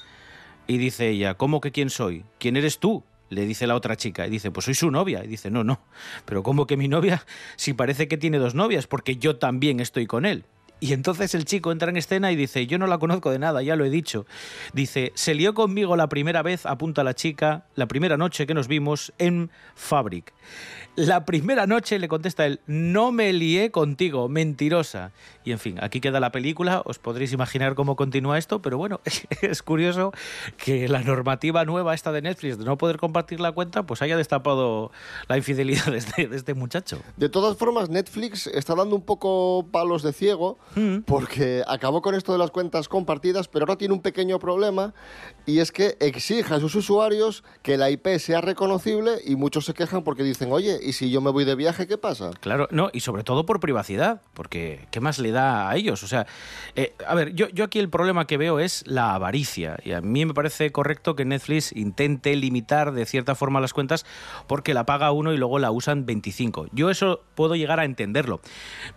Y 0.68 0.78
dice 0.78 1.10
ella, 1.10 1.36
¿cómo 1.36 1.62
que 1.62 1.72
quién 1.72 1.90
soy? 1.90 2.26
¿Quién 2.40 2.58
eres 2.58 2.80
tú? 2.80 3.04
Le 3.30 3.46
dice 3.46 3.68
la 3.68 3.76
otra 3.76 3.96
chica 3.96 4.28
y 4.28 4.30
dice, 4.30 4.52
pues 4.52 4.66
soy 4.66 4.76
su 4.76 4.92
novia. 4.92 5.24
Y 5.24 5.28
dice, 5.28 5.50
no, 5.50 5.64
no, 5.64 5.80
pero 6.26 6.44
¿cómo 6.44 6.68
que 6.68 6.78
mi 6.78 6.88
novia? 6.88 7.26
Si 7.56 7.74
parece 7.74 8.08
que 8.08 8.18
tiene 8.18 8.38
dos 8.38 8.56
novias, 8.56 8.88
porque 8.88 9.18
yo 9.18 9.38
también 9.38 9.80
estoy 9.80 10.06
con 10.06 10.26
él. 10.26 10.46
Y 10.80 10.94
entonces 10.94 11.34
el 11.36 11.46
chico 11.46 11.72
entra 11.72 11.90
en 11.90 11.98
escena 11.98 12.32
y 12.32 12.36
dice, 12.36 12.68
yo 12.68 12.78
no 12.78 12.88
la 12.88 12.98
conozco 12.98 13.32
de 13.32 13.40
nada, 13.40 13.62
ya 13.64 13.76
lo 13.76 13.86
he 13.86 13.90
dicho. 13.90 14.26
Dice, 14.74 15.12
se 15.16 15.34
lió 15.34 15.54
conmigo 15.54 15.96
la 15.96 16.10
primera 16.10 16.42
vez, 16.42 16.66
apunta 16.66 17.04
la 17.04 17.14
chica, 17.14 17.66
la 17.76 17.88
primera 17.88 18.18
noche 18.18 18.46
que 18.46 18.54
nos 18.54 18.68
vimos 18.68 19.14
en 19.18 19.50
Fabric. 19.76 20.34
La 20.96 21.26
primera 21.26 21.68
noche 21.68 22.00
le 22.00 22.08
contesta 22.08 22.46
él, 22.46 22.62
no 22.68 23.12
me 23.12 23.34
lié 23.34 23.70
contigo, 23.70 24.30
mentirosa. 24.30 25.12
Y 25.44 25.52
en 25.52 25.60
fin, 25.60 25.78
aquí 25.82 26.00
queda 26.00 26.22
la 26.22 26.32
película, 26.32 26.82
os 26.86 27.00
podréis 27.00 27.34
imaginar 27.34 27.76
cómo 27.76 27.98
continúa 27.98 28.38
esto, 28.38 28.62
pero 28.62 28.78
bueno, 28.78 29.02
es 29.42 29.62
curioso 29.62 30.14
que 30.56 30.88
la 30.88 31.02
normativa 31.02 31.66
nueva 31.66 31.94
esta 31.94 32.14
de 32.14 32.22
Netflix 32.22 32.58
de 32.58 32.64
no 32.64 32.78
poder 32.78 32.96
compartir 32.98 33.42
la 33.42 33.52
cuenta, 33.52 33.84
pues 33.84 34.02
haya 34.02 34.16
destapado 34.16 34.90
la 35.28 35.36
infidelidad 35.36 35.88
de 35.88 35.98
este, 35.98 36.28
de 36.28 36.38
este 36.38 36.54
muchacho. 36.54 37.02
De 37.18 37.28
todas 37.28 37.58
formas, 37.58 37.90
Netflix 37.90 38.48
está 38.48 38.74
dando 38.74 38.96
un 38.96 39.04
poco 39.04 39.66
palos 39.72 40.02
de 40.02 40.14
ciego 40.14 40.58
porque 41.06 41.64
acabó 41.68 42.02
con 42.02 42.16
esto 42.16 42.32
de 42.34 42.38
las 42.38 42.52
cuentas 42.52 42.90
compartidas, 42.90 43.48
pero 43.48 43.64
ahora 43.64 43.78
tiene 43.78 43.94
un 43.94 44.02
pequeño 44.02 44.40
problema 44.40 44.94
y 45.46 45.60
es 45.60 45.72
que 45.72 45.98
exige 46.00 46.54
a 46.54 46.60
sus 46.60 46.76
usuarios 46.76 47.44
que 47.62 47.78
la 47.78 47.90
IP 47.90 48.08
sea 48.20 48.42
reconocible 48.42 49.20
y 49.26 49.36
muchos 49.36 49.66
se 49.66 49.74
quejan 49.74 50.04
porque 50.04 50.24
dicen, 50.24 50.52
oye, 50.52 50.80
¿y 50.82 50.94
si 50.94 51.10
yo 51.10 51.22
me 51.22 51.32
voy 51.32 51.46
de 51.46 51.56
viaje, 51.56 51.88
qué 51.88 51.98
pasa? 51.98 52.32
Claro, 52.40 52.68
no, 52.72 52.90
y 52.92 53.00
sobre 53.02 53.24
todo 53.24 53.46
por 53.46 53.60
privacidad, 53.60 54.22
porque 54.34 54.88
¿qué 54.92 55.00
más 55.00 55.20
le 55.20 55.32
da 55.32 55.70
a 55.70 55.76
ellos? 55.76 56.04
O 56.04 56.08
sea, 56.08 56.28
eh, 56.76 56.94
a 57.08 57.16
ver, 57.16 57.34
yo, 57.34 57.48
yo 57.50 57.64
aquí 57.64 57.80
el 57.80 57.90
problema 57.90 58.28
que 58.28 58.38
veo 58.38 58.60
es 58.60 58.84
la 58.88 59.14
avaricia, 59.14 59.78
y 59.84 59.92
a 59.92 60.02
mí 60.02 60.26
me 60.26 60.34
parece 60.34 60.72
correcto 60.72 61.16
que 61.16 61.26
Netflix 61.26 61.72
intente 61.76 62.36
limitar 62.36 62.92
de 62.92 63.06
cierta 63.06 63.36
forma 63.36 63.60
las 63.60 63.74
cuentas 63.74 64.06
porque 64.48 64.74
la 64.74 64.86
paga 64.86 65.12
uno 65.12 65.34
y 65.34 65.38
luego 65.38 65.60
la 65.60 65.72
usan 65.72 66.06
25. 66.06 66.68
Yo 66.72 66.90
eso 66.90 67.22
puedo 67.36 67.56
llegar 67.56 67.80
a 67.80 67.86
entenderlo, 67.86 68.42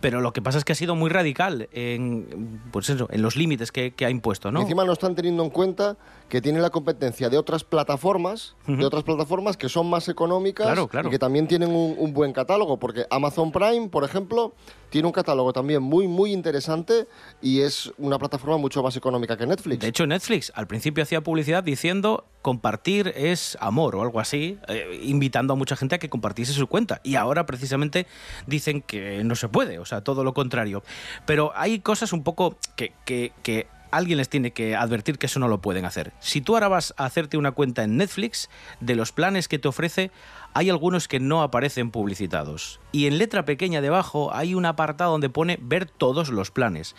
pero 0.01 0.21
lo 0.21 0.33
que 0.33 0.41
pasa 0.41 0.57
es 0.57 0.65
que 0.65 0.73
ha 0.73 0.75
sido 0.75 0.95
muy 0.95 1.09
radical 1.09 1.58
en, 1.71 2.61
pues 2.71 2.89
eso, 2.89 3.07
en 3.11 3.21
los 3.21 3.35
límites 3.35 3.71
que, 3.71 3.91
que 3.91 4.05
ha 4.05 4.09
impuesto, 4.09 4.51
¿no? 4.51 4.59
Y 4.59 4.63
encima 4.63 4.85
no 4.85 4.93
están 4.93 5.15
teniendo 5.15 5.43
en 5.43 5.49
cuenta 5.49 5.97
que 6.29 6.41
tienen 6.41 6.61
la 6.61 6.69
competencia 6.69 7.29
de 7.29 7.37
otras 7.37 7.63
plataformas, 7.63 8.55
de 8.67 8.85
otras 8.85 9.03
plataformas 9.03 9.57
que 9.57 9.67
son 9.67 9.89
más 9.89 10.07
económicas 10.09 10.67
Claro, 10.67 10.87
claro. 10.87 11.07
y 11.07 11.11
que 11.11 11.19
también 11.19 11.47
tienen 11.47 11.69
un, 11.69 11.95
un 11.97 12.13
buen 12.13 12.33
catálogo, 12.33 12.77
porque 12.77 13.05
Amazon 13.09 13.51
Prime, 13.51 13.89
por 13.89 14.03
ejemplo, 14.03 14.53
tiene 14.89 15.07
un 15.07 15.11
catálogo 15.11 15.53
también 15.53 15.81
muy, 15.81 16.07
muy 16.07 16.31
interesante 16.31 17.07
y 17.41 17.61
es 17.61 17.91
una 17.97 18.17
plataforma 18.19 18.57
mucho 18.57 18.83
más 18.83 18.95
económica 18.95 19.37
que 19.37 19.45
Netflix. 19.45 19.79
De 19.81 19.87
hecho, 19.87 20.05
Netflix 20.05 20.51
al 20.55 20.67
principio 20.67 21.03
hacía 21.03 21.21
publicidad 21.21 21.63
diciendo 21.63 22.25
compartir 22.41 23.13
es 23.15 23.57
amor 23.59 23.95
o 23.95 24.01
algo 24.01 24.19
así, 24.19 24.57
eh, 24.67 24.99
invitando 25.03 25.53
a 25.53 25.55
mucha 25.55 25.75
gente 25.75 25.95
a 25.95 25.99
que 25.99 26.09
compartiese 26.09 26.53
su 26.53 26.67
cuenta. 26.67 27.01
Y 27.03 27.15
ahora 27.15 27.45
precisamente 27.45 28.07
dicen 28.47 28.81
que 28.81 29.23
no 29.23 29.35
se 29.35 29.49
puede, 29.49 29.79
o 29.79 29.85
sea, 29.85 30.01
todo 30.03 30.23
lo 30.23 30.33
contrario. 30.33 30.83
Pero 31.25 31.48
hay 31.55 31.79
cosas 31.79 32.13
un 32.13 32.23
poco 32.23 32.57
que, 32.75 32.93
que- 33.05 33.31
que 33.43 33.67
alguien 33.91 34.19
les 34.19 34.29
tiene 34.29 34.51
que 34.51 34.75
advertir 34.75 35.17
que 35.17 35.25
eso 35.25 35.39
no 35.39 35.47
lo 35.47 35.61
pueden 35.61 35.83
hacer. 35.85 36.13
Si 36.19 36.41
tú 36.41 36.53
ahora 36.55 36.67
vas 36.67 36.93
a 36.97 37.05
hacerte 37.05 37.37
una 37.37 37.53
cuenta 37.53 37.83
en 37.83 37.97
Netflix, 37.97 38.47
de 38.79 38.93
los 38.95 39.11
planes 39.11 39.47
que 39.47 39.57
te 39.57 39.67
ofrece, 39.67 40.11
hay 40.53 40.69
algunos 40.69 41.07
que 41.07 41.19
no 41.19 41.41
aparecen 41.41 41.91
publicitados. 41.91 42.79
Y 42.91 43.05
en 43.05 43.17
letra 43.17 43.45
pequeña 43.45 43.81
debajo 43.81 44.33
hay 44.33 44.55
un 44.55 44.65
apartado 44.65 45.11
donde 45.11 45.29
pone 45.29 45.59
ver 45.61 45.85
todos 45.85 46.29
los 46.29 46.49
planes. 46.51 46.95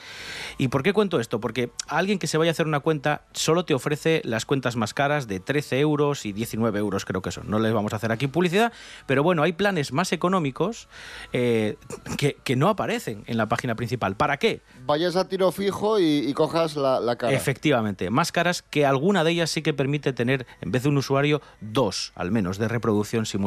¿Y 0.56 0.68
por 0.68 0.82
qué 0.82 0.92
cuento 0.92 1.18
esto? 1.18 1.40
Porque 1.40 1.72
alguien 1.88 2.18
que 2.18 2.26
se 2.26 2.38
vaya 2.38 2.50
a 2.50 2.52
hacer 2.52 2.66
una 2.66 2.80
cuenta 2.80 3.22
solo 3.32 3.64
te 3.64 3.74
ofrece 3.74 4.22
las 4.24 4.46
cuentas 4.46 4.76
más 4.76 4.94
caras 4.94 5.26
de 5.26 5.40
13 5.40 5.80
euros 5.80 6.26
y 6.26 6.32
19 6.32 6.78
euros 6.78 7.04
creo 7.04 7.22
que 7.22 7.32
son. 7.32 7.50
No 7.50 7.58
les 7.58 7.72
vamos 7.72 7.92
a 7.92 7.96
hacer 7.96 8.12
aquí 8.12 8.28
publicidad, 8.28 8.72
pero 9.06 9.22
bueno, 9.22 9.42
hay 9.42 9.52
planes 9.52 9.92
más 9.92 10.12
económicos 10.12 10.88
eh, 11.32 11.76
que, 12.16 12.36
que 12.44 12.54
no 12.56 12.68
aparecen 12.68 13.24
en 13.26 13.36
la 13.36 13.48
página 13.48 13.74
principal. 13.74 14.14
¿Para 14.14 14.36
qué? 14.36 14.62
Vayas 14.86 15.16
a 15.16 15.28
tiro 15.28 15.50
fijo 15.50 15.98
y, 15.98 16.04
y 16.04 16.32
cojas 16.34 16.76
la, 16.76 17.00
la 17.00 17.16
cara. 17.16 17.32
Efectivamente, 17.32 18.10
más 18.10 18.30
caras 18.30 18.62
que 18.62 18.86
alguna 18.86 19.24
de 19.24 19.32
ellas 19.32 19.50
sí 19.50 19.62
que 19.62 19.74
permite 19.74 20.12
tener, 20.12 20.46
en 20.60 20.70
vez 20.70 20.84
de 20.84 20.88
un 20.88 20.98
usuario, 20.98 21.42
dos 21.60 22.12
al 22.14 22.30
menos 22.30 22.58
de 22.58 22.68
reproducción 22.68 23.26
simultánea. 23.26 23.39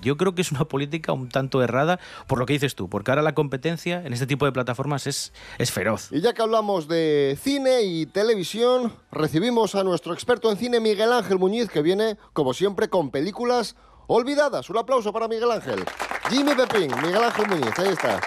Yo 0.00 0.16
creo 0.16 0.34
que 0.34 0.42
es 0.42 0.52
una 0.52 0.64
política 0.64 1.12
un 1.12 1.28
tanto 1.28 1.62
errada 1.62 1.98
por 2.26 2.38
lo 2.38 2.46
que 2.46 2.52
dices 2.54 2.74
tú, 2.74 2.88
porque 2.88 3.10
ahora 3.10 3.22
la 3.22 3.34
competencia 3.34 4.02
en 4.04 4.12
este 4.12 4.26
tipo 4.26 4.44
de 4.44 4.52
plataformas 4.52 5.06
es, 5.06 5.32
es 5.58 5.70
feroz. 5.70 6.08
Y 6.10 6.20
ya 6.20 6.32
que 6.32 6.42
hablamos 6.42 6.88
de 6.88 7.38
cine 7.40 7.82
y 7.82 8.06
televisión, 8.06 8.92
recibimos 9.10 9.74
a 9.74 9.84
nuestro 9.84 10.12
experto 10.14 10.50
en 10.50 10.56
cine, 10.56 10.80
Miguel 10.80 11.12
Ángel 11.12 11.38
Muñiz, 11.38 11.68
que 11.68 11.82
viene, 11.82 12.16
como 12.32 12.54
siempre, 12.54 12.88
con 12.88 13.10
películas 13.10 13.76
olvidadas. 14.06 14.68
Un 14.70 14.78
aplauso 14.78 15.12
para 15.12 15.28
Miguel 15.28 15.50
Ángel. 15.50 15.84
Jimmy 16.28 16.54
Pepín, 16.54 16.90
Miguel 17.02 17.22
Ángel 17.22 17.46
Muñiz, 17.48 17.78
ahí 17.78 17.88
está. 17.88 18.20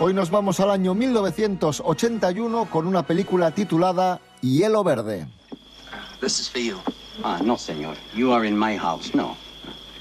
Hoy 0.00 0.14
nos 0.14 0.30
vamos 0.30 0.60
al 0.60 0.70
año 0.70 0.94
1981 0.94 2.70
con 2.70 2.86
una 2.86 3.04
película 3.04 3.50
titulada 3.50 4.20
Hielo 4.40 4.84
Verde. 4.84 5.26
This 6.20 6.38
is 6.38 6.48
for 6.48 6.60
you. 6.60 6.76
Ah, 7.24 7.40
no, 7.42 7.58
senor. 7.58 7.96
You 8.14 8.32
are 8.32 8.46
in 8.46 8.56
my 8.56 8.76
house. 8.76 9.12
No. 9.12 9.36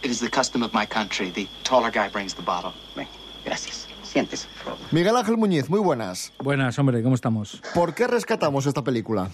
It 0.04 0.12
is 0.12 0.20
the 0.20 0.30
custom 0.30 0.62
of 0.62 0.72
my 0.72 0.86
country. 0.86 1.32
The 1.32 1.48
taller 1.64 1.90
guy 1.92 2.10
brings 2.10 2.36
the 2.36 2.44
bottle. 2.44 2.74
Ven, 2.96 3.08
gracias. 3.44 3.88
Siéntese. 4.04 4.48
Miguel 4.92 5.18
Ángel 5.18 5.36
Muñiz, 5.36 5.68
muy 5.68 5.80
buenas. 5.80 6.32
Buenas, 6.44 6.78
hombre, 6.78 7.02
¿cómo 7.02 7.16
estamos? 7.16 7.60
¿Por 7.74 7.96
qué 7.96 8.06
rescatamos 8.06 8.68
esta 8.68 8.84
película? 8.84 9.32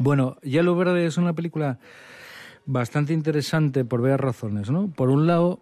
Bueno, 0.00 0.36
Hielo 0.42 0.74
Verde 0.74 1.06
es 1.06 1.16
una 1.16 1.32
película 1.32 1.78
bastante 2.66 3.12
interesante 3.12 3.84
por 3.84 4.02
varias 4.02 4.18
razones, 4.18 4.68
¿no? 4.68 4.88
Por 4.88 5.10
un 5.10 5.28
lado, 5.28 5.60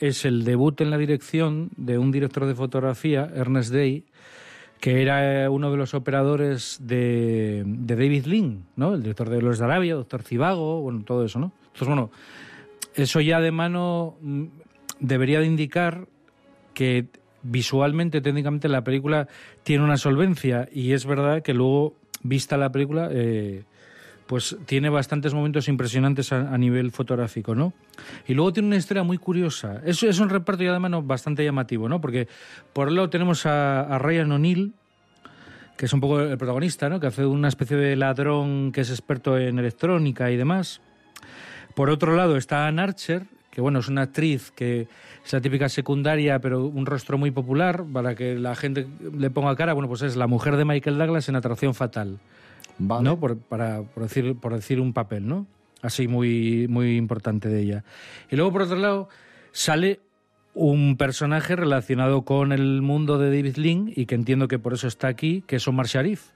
es 0.00 0.24
el 0.24 0.44
debut 0.44 0.80
en 0.80 0.90
la 0.90 0.98
dirección 0.98 1.70
de 1.76 1.98
un 1.98 2.12
director 2.12 2.46
de 2.46 2.54
fotografía, 2.54 3.30
Ernest 3.34 3.72
Day, 3.72 4.04
que 4.80 5.02
era 5.02 5.44
eh, 5.44 5.48
uno 5.48 5.70
de 5.70 5.76
los 5.76 5.94
operadores 5.94 6.78
de, 6.80 7.64
de 7.66 7.96
David 7.96 8.26
Lean, 8.26 8.64
¿no? 8.76 8.94
El 8.94 9.02
director 9.02 9.28
de 9.28 9.42
Los 9.42 9.58
de 9.58 9.64
Arabia, 9.64 9.94
Doctor 9.94 10.22
Cibago, 10.22 10.80
bueno, 10.82 11.02
todo 11.04 11.24
eso, 11.24 11.38
¿no? 11.38 11.52
Entonces, 11.66 11.88
bueno, 11.88 12.10
eso 12.94 13.20
ya 13.20 13.40
de 13.40 13.50
mano 13.50 14.16
mm, 14.20 14.44
debería 15.00 15.40
de 15.40 15.46
indicar 15.46 16.06
que 16.74 17.06
visualmente, 17.42 18.20
técnicamente, 18.20 18.68
la 18.68 18.84
película 18.84 19.28
tiene 19.62 19.84
una 19.84 19.96
solvencia 19.96 20.68
y 20.72 20.92
es 20.92 21.06
verdad 21.06 21.42
que 21.42 21.54
luego, 21.54 21.94
vista 22.22 22.56
la 22.56 22.70
película, 22.70 23.08
eh, 23.12 23.64
pues 24.28 24.58
tiene 24.66 24.90
bastantes 24.90 25.32
momentos 25.32 25.68
impresionantes 25.68 26.34
a, 26.34 26.56
nivel 26.58 26.90
fotográfico, 26.90 27.54
¿no? 27.54 27.72
Y 28.26 28.34
luego 28.34 28.52
tiene 28.52 28.66
una 28.66 28.76
historia 28.76 29.02
muy 29.02 29.16
curiosa. 29.16 29.80
Es, 29.86 30.02
es 30.02 30.20
un 30.20 30.28
reparto 30.28 30.62
ya 30.62 30.72
de 30.74 30.78
mano 30.78 31.02
bastante 31.02 31.42
llamativo, 31.42 31.88
¿no? 31.88 31.98
Porque 32.02 32.28
por 32.74 32.88
un 32.88 32.96
lado 32.96 33.08
tenemos 33.08 33.46
a, 33.46 33.80
a 33.80 33.98
Ryan 33.98 34.30
O'Neill, 34.32 34.74
que 35.78 35.86
es 35.86 35.92
un 35.94 36.00
poco 36.00 36.20
el 36.20 36.36
protagonista, 36.36 36.90
¿no? 36.90 37.00
Que 37.00 37.06
hace 37.06 37.24
una 37.24 37.48
especie 37.48 37.78
de 37.78 37.96
ladrón 37.96 38.70
que 38.70 38.82
es 38.82 38.90
experto 38.90 39.38
en 39.38 39.58
electrónica 39.58 40.30
y 40.30 40.36
demás. 40.36 40.82
Por 41.74 41.88
otro 41.88 42.14
lado 42.14 42.36
está 42.36 42.66
Ann 42.66 42.80
Archer, 42.80 43.24
que 43.50 43.62
bueno, 43.62 43.78
es 43.78 43.88
una 43.88 44.02
actriz 44.02 44.50
que 44.50 44.88
es 45.24 45.32
la 45.32 45.40
típica 45.40 45.70
secundaria, 45.70 46.38
pero 46.38 46.66
un 46.66 46.84
rostro 46.84 47.16
muy 47.16 47.30
popular, 47.30 47.82
para 47.90 48.14
que 48.14 48.34
la 48.34 48.54
gente 48.54 48.86
le 49.16 49.30
ponga 49.30 49.56
cara, 49.56 49.72
bueno, 49.72 49.88
pues 49.88 50.02
es 50.02 50.16
la 50.16 50.26
mujer 50.26 50.56
de 50.56 50.66
Michael 50.66 50.98
Douglas 50.98 51.30
en 51.30 51.36
Atracción 51.36 51.74
Fatal. 51.74 52.18
¿No? 52.78 53.18
Por, 53.18 53.38
para, 53.38 53.82
por, 53.82 54.04
decir, 54.04 54.36
por 54.36 54.54
decir 54.54 54.80
un 54.80 54.92
papel, 54.92 55.26
¿no? 55.26 55.46
Así 55.82 56.08
muy, 56.08 56.66
muy 56.68 56.96
importante 56.96 57.48
de 57.48 57.60
ella. 57.60 57.84
Y 58.30 58.36
luego, 58.36 58.52
por 58.52 58.62
otro 58.62 58.76
lado, 58.76 59.08
sale 59.52 60.00
un 60.54 60.96
personaje 60.96 61.54
relacionado 61.56 62.22
con 62.22 62.52
el 62.52 62.82
mundo 62.82 63.18
de 63.18 63.26
David 63.28 63.56
Lynn 63.56 63.92
y 63.94 64.06
que 64.06 64.14
entiendo 64.14 64.48
que 64.48 64.58
por 64.58 64.74
eso 64.74 64.88
está 64.88 65.08
aquí, 65.08 65.44
que 65.46 65.56
es 65.56 65.68
Omar 65.68 65.86
Sharif, 65.86 66.30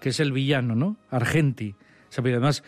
que 0.00 0.08
es 0.08 0.20
el 0.20 0.32
villano, 0.32 0.74
¿no? 0.74 0.96
Argenti. 1.10 1.74
Además, 2.18 2.64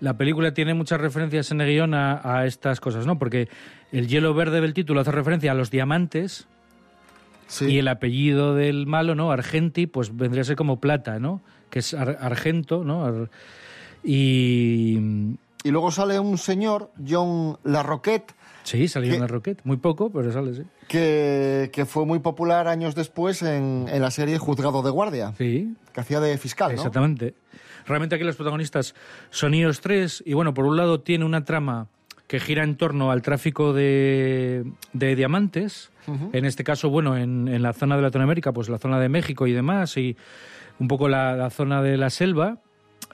la 0.00 0.16
película 0.16 0.54
tiene 0.54 0.72
muchas 0.72 1.00
referencias 1.00 1.50
en 1.50 1.60
el 1.60 1.68
guion 1.68 1.94
a, 1.94 2.20
a, 2.22 2.46
estas 2.46 2.80
cosas, 2.80 3.06
¿no? 3.06 3.18
Porque 3.18 3.48
el 3.92 4.08
hielo 4.08 4.32
verde 4.32 4.60
del 4.60 4.72
título 4.72 5.00
hace 5.00 5.12
referencia 5.12 5.52
a 5.52 5.54
los 5.54 5.70
diamantes 5.70 6.48
y 7.60 7.78
el 7.78 7.88
apellido 7.88 8.54
del 8.54 8.86
malo, 8.86 9.14
¿no? 9.14 9.30
Argenti, 9.30 9.86
pues 9.86 10.16
vendría 10.16 10.42
a 10.42 10.44
ser 10.44 10.56
como 10.56 10.80
plata, 10.80 11.18
¿no? 11.18 11.42
Que 11.70 11.80
es 11.80 11.94
ar 11.94 12.18
argento, 12.20 12.84
¿no? 12.84 13.04
Ar 13.04 13.30
y... 14.02 14.98
Y 15.64 15.70
luego 15.72 15.90
sale 15.90 16.20
un 16.20 16.38
señor, 16.38 16.92
John 17.06 17.58
Larroquette. 17.64 18.32
Sí, 18.62 18.86
salió 18.86 19.12
en 19.14 19.20
Larroquette, 19.20 19.64
muy 19.64 19.78
poco, 19.78 20.10
pero 20.10 20.30
sale, 20.32 20.54
sí. 20.54 20.62
Que, 20.86 21.70
que 21.72 21.86
fue 21.86 22.06
muy 22.06 22.20
popular 22.20 22.68
años 22.68 22.94
después 22.94 23.42
en, 23.42 23.86
en, 23.88 24.00
la 24.00 24.12
serie 24.12 24.38
Juzgado 24.38 24.82
de 24.82 24.90
Guardia. 24.90 25.34
Sí. 25.36 25.74
Que 25.92 26.00
hacía 26.00 26.20
de 26.20 26.38
fiscal, 26.38 26.70
¿no? 26.70 26.76
Exactamente. 26.76 27.34
Realmente 27.84 28.14
aquí 28.14 28.24
los 28.24 28.36
protagonistas 28.36 28.94
son 29.30 29.54
ellos 29.54 29.80
tres 29.80 30.22
y 30.24 30.34
bueno, 30.34 30.54
por 30.54 30.66
un 30.66 30.76
lado 30.76 31.00
tiene 31.00 31.24
una 31.24 31.44
trama 31.44 31.88
que 32.28 32.38
gira 32.40 32.64
en 32.64 32.76
torno 32.76 33.10
al 33.10 33.22
tráfico 33.22 33.72
de, 33.72 34.64
de 34.92 35.16
diamantes, 35.16 35.90
uh 36.06 36.12
-huh. 36.12 36.30
en 36.32 36.44
este 36.44 36.64
caso, 36.64 36.90
bueno, 36.90 37.16
en, 37.16 37.48
en, 37.48 37.62
la 37.62 37.72
zona 37.72 37.96
de 37.96 38.02
Latinoamérica, 38.02 38.52
pues 38.52 38.68
la 38.68 38.78
zona 38.78 38.98
de 38.98 39.08
México 39.08 39.46
y 39.46 39.52
demás, 39.52 39.96
y 39.96 40.16
un 40.78 40.88
poco 40.88 41.08
la, 41.08 41.48
zona 41.50 41.82
de 41.82 41.96
la 41.96 42.10
selva, 42.10 42.58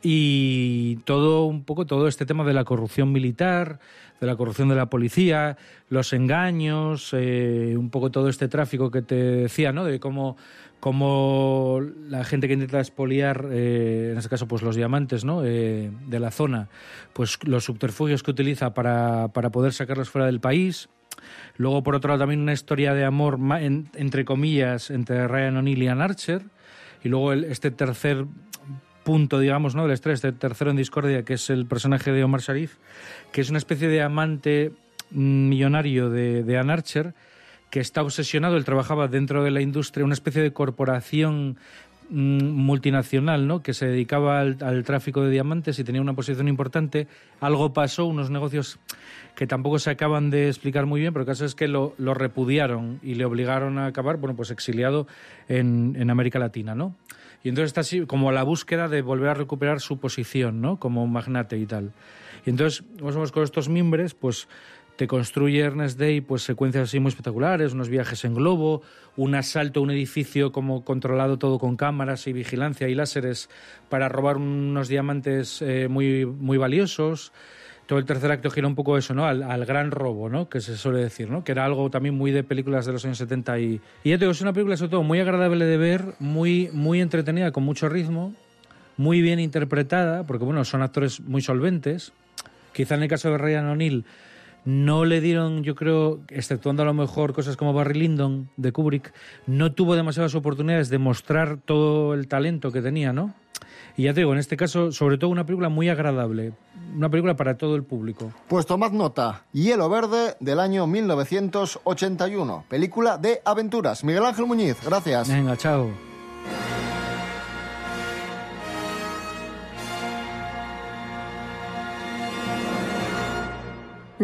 y 0.02 0.96
todo 1.04 1.44
un 1.44 1.64
poco 1.64 1.86
todo 1.86 2.08
este 2.08 2.26
tema 2.26 2.44
de 2.44 2.52
la 2.52 2.64
corrupción 2.64 3.12
militar, 3.12 3.78
de 4.20 4.26
la 4.26 4.36
corrupción 4.36 4.68
de 4.68 4.74
la 4.74 4.86
policía, 4.86 5.56
los 5.90 6.12
engaños, 6.12 7.10
eh, 7.12 7.74
un 7.76 7.90
poco 7.90 8.10
todo 8.10 8.28
este 8.28 8.48
tráfico 8.48 8.90
que 8.90 9.02
te 9.02 9.14
decía, 9.14 9.72
¿no? 9.72 9.84
De 9.84 10.00
cómo, 10.00 10.36
cómo 10.80 11.80
la 12.08 12.24
gente 12.24 12.48
que 12.48 12.54
intenta 12.54 12.80
expoliar, 12.80 13.46
eh, 13.52 14.10
en 14.12 14.18
este 14.18 14.28
caso, 14.28 14.48
pues 14.48 14.62
los 14.62 14.74
diamantes, 14.74 15.24
¿no? 15.24 15.44
Eh, 15.44 15.92
de 16.08 16.18
la 16.18 16.32
zona, 16.32 16.68
pues 17.12 17.38
los 17.44 17.64
subterfugios 17.64 18.24
que 18.24 18.32
utiliza 18.32 18.74
para, 18.74 19.28
para 19.28 19.50
poder 19.50 19.72
sacarlos 19.72 20.10
fuera 20.10 20.26
del 20.26 20.40
país. 20.40 20.88
Luego, 21.56 21.82
por 21.82 21.94
otro 21.94 22.08
lado, 22.08 22.20
también 22.20 22.40
una 22.40 22.52
historia 22.52 22.94
de 22.94 23.04
amor, 23.04 23.38
en, 23.60 23.88
entre 23.94 24.24
comillas, 24.24 24.90
entre 24.90 25.28
Ryan 25.28 25.58
O'Neill 25.58 25.82
y 25.82 25.88
Ann 25.88 26.00
Archer. 26.00 26.42
Y 27.04 27.08
luego 27.08 27.32
el, 27.32 27.44
este 27.44 27.70
tercer 27.70 28.26
punto, 29.02 29.38
digamos, 29.38 29.74
¿no? 29.74 29.82
del 29.82 29.92
estrés, 29.92 30.16
este 30.16 30.32
tercero 30.32 30.70
en 30.70 30.76
discordia, 30.76 31.24
que 31.24 31.34
es 31.34 31.50
el 31.50 31.66
personaje 31.66 32.12
de 32.12 32.24
Omar 32.24 32.40
Sharif, 32.40 32.76
que 33.32 33.40
es 33.40 33.50
una 33.50 33.58
especie 33.58 33.88
de 33.88 34.02
amante 34.02 34.72
millonario 35.10 36.10
de, 36.10 36.42
de 36.44 36.58
Ann 36.58 36.70
Archer, 36.70 37.14
que 37.70 37.80
está 37.80 38.02
obsesionado, 38.02 38.56
él 38.56 38.64
trabajaba 38.64 39.08
dentro 39.08 39.42
de 39.42 39.50
la 39.50 39.62
industria, 39.62 40.04
una 40.04 40.14
especie 40.14 40.42
de 40.42 40.52
corporación 40.52 41.56
multinacional, 42.12 43.46
¿no? 43.46 43.62
que 43.62 43.74
se 43.74 43.86
dedicaba 43.86 44.40
al, 44.40 44.58
al, 44.60 44.84
tráfico 44.84 45.22
de 45.22 45.30
diamantes 45.30 45.78
y 45.78 45.84
tenía 45.84 46.00
una 46.00 46.14
posición 46.14 46.46
importante. 46.48 47.08
Algo 47.40 47.72
pasó, 47.72 48.04
unos 48.06 48.30
negocios 48.30 48.78
que 49.34 49.46
tampoco 49.46 49.78
se 49.78 49.90
acaban 49.90 50.30
de 50.30 50.48
explicar 50.48 50.86
muy 50.86 51.00
bien, 51.00 51.12
pero 51.12 51.22
el 51.22 51.26
caso 51.26 51.44
es 51.44 51.54
que 51.54 51.68
lo, 51.68 51.94
lo 51.98 52.14
repudiaron 52.14 53.00
y 53.02 53.14
le 53.14 53.24
obligaron 53.24 53.78
a 53.78 53.86
acabar, 53.86 54.18
bueno, 54.18 54.36
pues 54.36 54.50
exiliado 54.50 55.06
en, 55.48 56.10
América 56.10 56.38
Latina, 56.38 56.74
¿no? 56.74 56.94
Y 57.42 57.48
entonces 57.48 57.70
está 57.70 57.80
así 57.80 58.06
como 58.06 58.30
la 58.30 58.42
búsqueda 58.42 58.88
de 58.88 59.02
volver 59.02 59.30
a 59.30 59.34
recuperar 59.34 59.80
su 59.80 59.98
posición, 59.98 60.60
¿no? 60.60 60.78
Como 60.78 61.06
magnate 61.06 61.58
y 61.58 61.66
tal. 61.66 61.92
Y 62.44 62.50
entonces, 62.50 62.84
menos 63.00 63.32
con 63.32 63.42
estos 63.42 63.68
mimbres, 63.68 64.14
pues 64.14 64.48
construye 65.06 65.60
Ernest 65.60 65.98
Day 65.98 66.20
pues 66.20 66.42
secuencias 66.42 66.88
así 66.88 67.00
muy 67.00 67.10
espectaculares, 67.10 67.72
unos 67.72 67.88
viajes 67.88 68.24
en 68.24 68.34
globo, 68.34 68.82
un 69.16 69.34
asalto 69.34 69.80
a 69.80 69.82
un 69.82 69.90
edificio 69.90 70.52
como 70.52 70.84
controlado 70.84 71.38
todo 71.38 71.58
con 71.58 71.76
cámaras 71.76 72.26
y 72.26 72.32
vigilancia 72.32 72.88
y 72.88 72.94
láseres 72.94 73.48
para 73.88 74.08
robar 74.08 74.36
unos 74.36 74.88
diamantes 74.88 75.62
eh, 75.62 75.88
muy, 75.88 76.26
muy 76.26 76.58
valiosos. 76.58 77.32
Todo 77.86 77.98
el 77.98 78.04
tercer 78.04 78.30
acto 78.30 78.50
gira 78.50 78.66
un 78.66 78.74
poco 78.74 78.96
eso, 78.96 79.12
¿no? 79.12 79.26
Al, 79.26 79.42
al, 79.42 79.66
gran 79.66 79.90
robo, 79.90 80.28
¿no? 80.28 80.48
Que 80.48 80.60
se 80.60 80.76
suele 80.76 81.00
decir, 81.00 81.28
¿no? 81.28 81.44
Que 81.44 81.52
era 81.52 81.64
algo 81.64 81.90
también 81.90 82.14
muy 82.14 82.30
de 82.30 82.44
películas 82.44 82.86
de 82.86 82.92
los 82.92 83.04
años 83.04 83.18
70 83.18 83.58
y... 83.58 83.80
Y 84.04 84.10
ya 84.10 84.18
te 84.18 84.24
digo, 84.24 84.32
es 84.32 84.40
una 84.40 84.52
película 84.52 84.76
sobre 84.76 84.92
todo 84.92 85.02
muy 85.02 85.20
agradable 85.20 85.64
de 85.64 85.76
ver, 85.76 86.14
muy, 86.18 86.70
muy 86.72 87.00
entretenida, 87.00 87.50
con 87.50 87.64
mucho 87.64 87.88
ritmo, 87.88 88.34
muy 88.96 89.20
bien 89.20 89.40
interpretada, 89.40 90.26
porque 90.26 90.44
bueno, 90.44 90.64
son 90.64 90.82
actores 90.82 91.20
muy 91.20 91.42
solventes. 91.42 92.12
Quizá 92.72 92.94
en 92.94 93.02
el 93.02 93.08
caso 93.08 93.30
de 93.30 93.38
Ryan 93.38 93.66
O'Neill 93.66 94.04
no 94.64 95.04
le 95.04 95.20
dieron, 95.20 95.62
yo 95.62 95.74
creo, 95.74 96.20
exceptuando 96.28 96.82
a 96.82 96.86
lo 96.86 96.94
mejor 96.94 97.32
cosas 97.32 97.56
como 97.56 97.72
Barry 97.72 97.98
Lyndon 97.98 98.50
de 98.56 98.72
Kubrick, 98.72 99.12
no 99.46 99.72
tuvo 99.72 99.96
demasiadas 99.96 100.34
oportunidades 100.34 100.88
de 100.88 100.98
mostrar 100.98 101.58
todo 101.58 102.14
el 102.14 102.28
talento 102.28 102.72
que 102.72 102.82
tenía, 102.82 103.12
¿no? 103.12 103.34
Y 103.96 104.04
ya 104.04 104.14
te 104.14 104.20
digo, 104.20 104.32
en 104.32 104.38
este 104.38 104.56
caso, 104.56 104.90
sobre 104.92 105.18
todo 105.18 105.30
una 105.30 105.44
película 105.44 105.68
muy 105.68 105.88
agradable, 105.88 106.54
una 106.96 107.10
película 107.10 107.36
para 107.36 107.58
todo 107.58 107.76
el 107.76 107.82
público. 107.82 108.32
Pues 108.48 108.64
tomad 108.64 108.92
nota, 108.92 109.44
Hielo 109.52 109.88
Verde 109.90 110.36
del 110.40 110.60
año 110.60 110.86
1981, 110.86 112.64
película 112.68 113.18
de 113.18 113.42
aventuras. 113.44 114.04
Miguel 114.04 114.24
Ángel 114.24 114.46
Muñiz, 114.46 114.76
gracias. 114.84 115.28
Venga, 115.28 115.56
chao. 115.56 116.11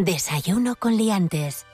Desayuno 0.04 0.76
con 0.76 0.96
liantes. 0.96 1.66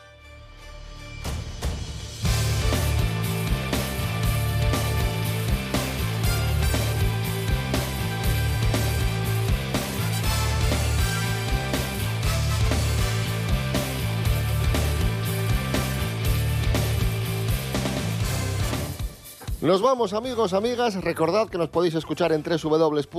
Nos 19.60 19.82
vamos 19.82 20.12
amigos, 20.14 20.52
amigas. 20.54 20.94
Recordad 21.02 21.48
que 21.48 21.58
nos 21.58 21.68
podéis 21.68 21.94
escuchar 21.94 22.32
en 22.32 22.42
www.rtpa.es 22.42 23.14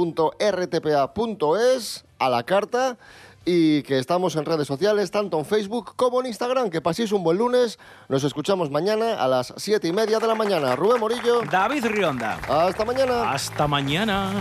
a 2.17 2.29
la 2.29 2.43
carta 2.43 2.97
y 3.45 3.83
que 3.83 3.99
estamos 3.99 4.35
en 4.35 4.45
redes 4.45 4.67
sociales, 4.67 5.11
tanto 5.11 5.37
en 5.39 5.45
Facebook 5.45 5.93
como 5.95 6.19
en 6.21 6.27
Instagram. 6.27 6.69
Que 6.69 6.81
paséis 6.81 7.11
un 7.11 7.23
buen 7.23 7.37
lunes. 7.37 7.79
Nos 8.09 8.23
escuchamos 8.23 8.71
mañana 8.71 9.15
a 9.23 9.27
las 9.27 9.53
siete 9.57 9.87
y 9.87 9.93
media 9.93 10.19
de 10.19 10.27
la 10.27 10.35
mañana. 10.35 10.75
Rubén 10.75 10.99
Morillo. 10.99 11.41
David 11.49 11.85
Rionda. 11.85 12.39
Hasta 12.49 12.83
mañana. 12.83 13.31
Hasta 13.31 13.67
mañana. 13.67 14.31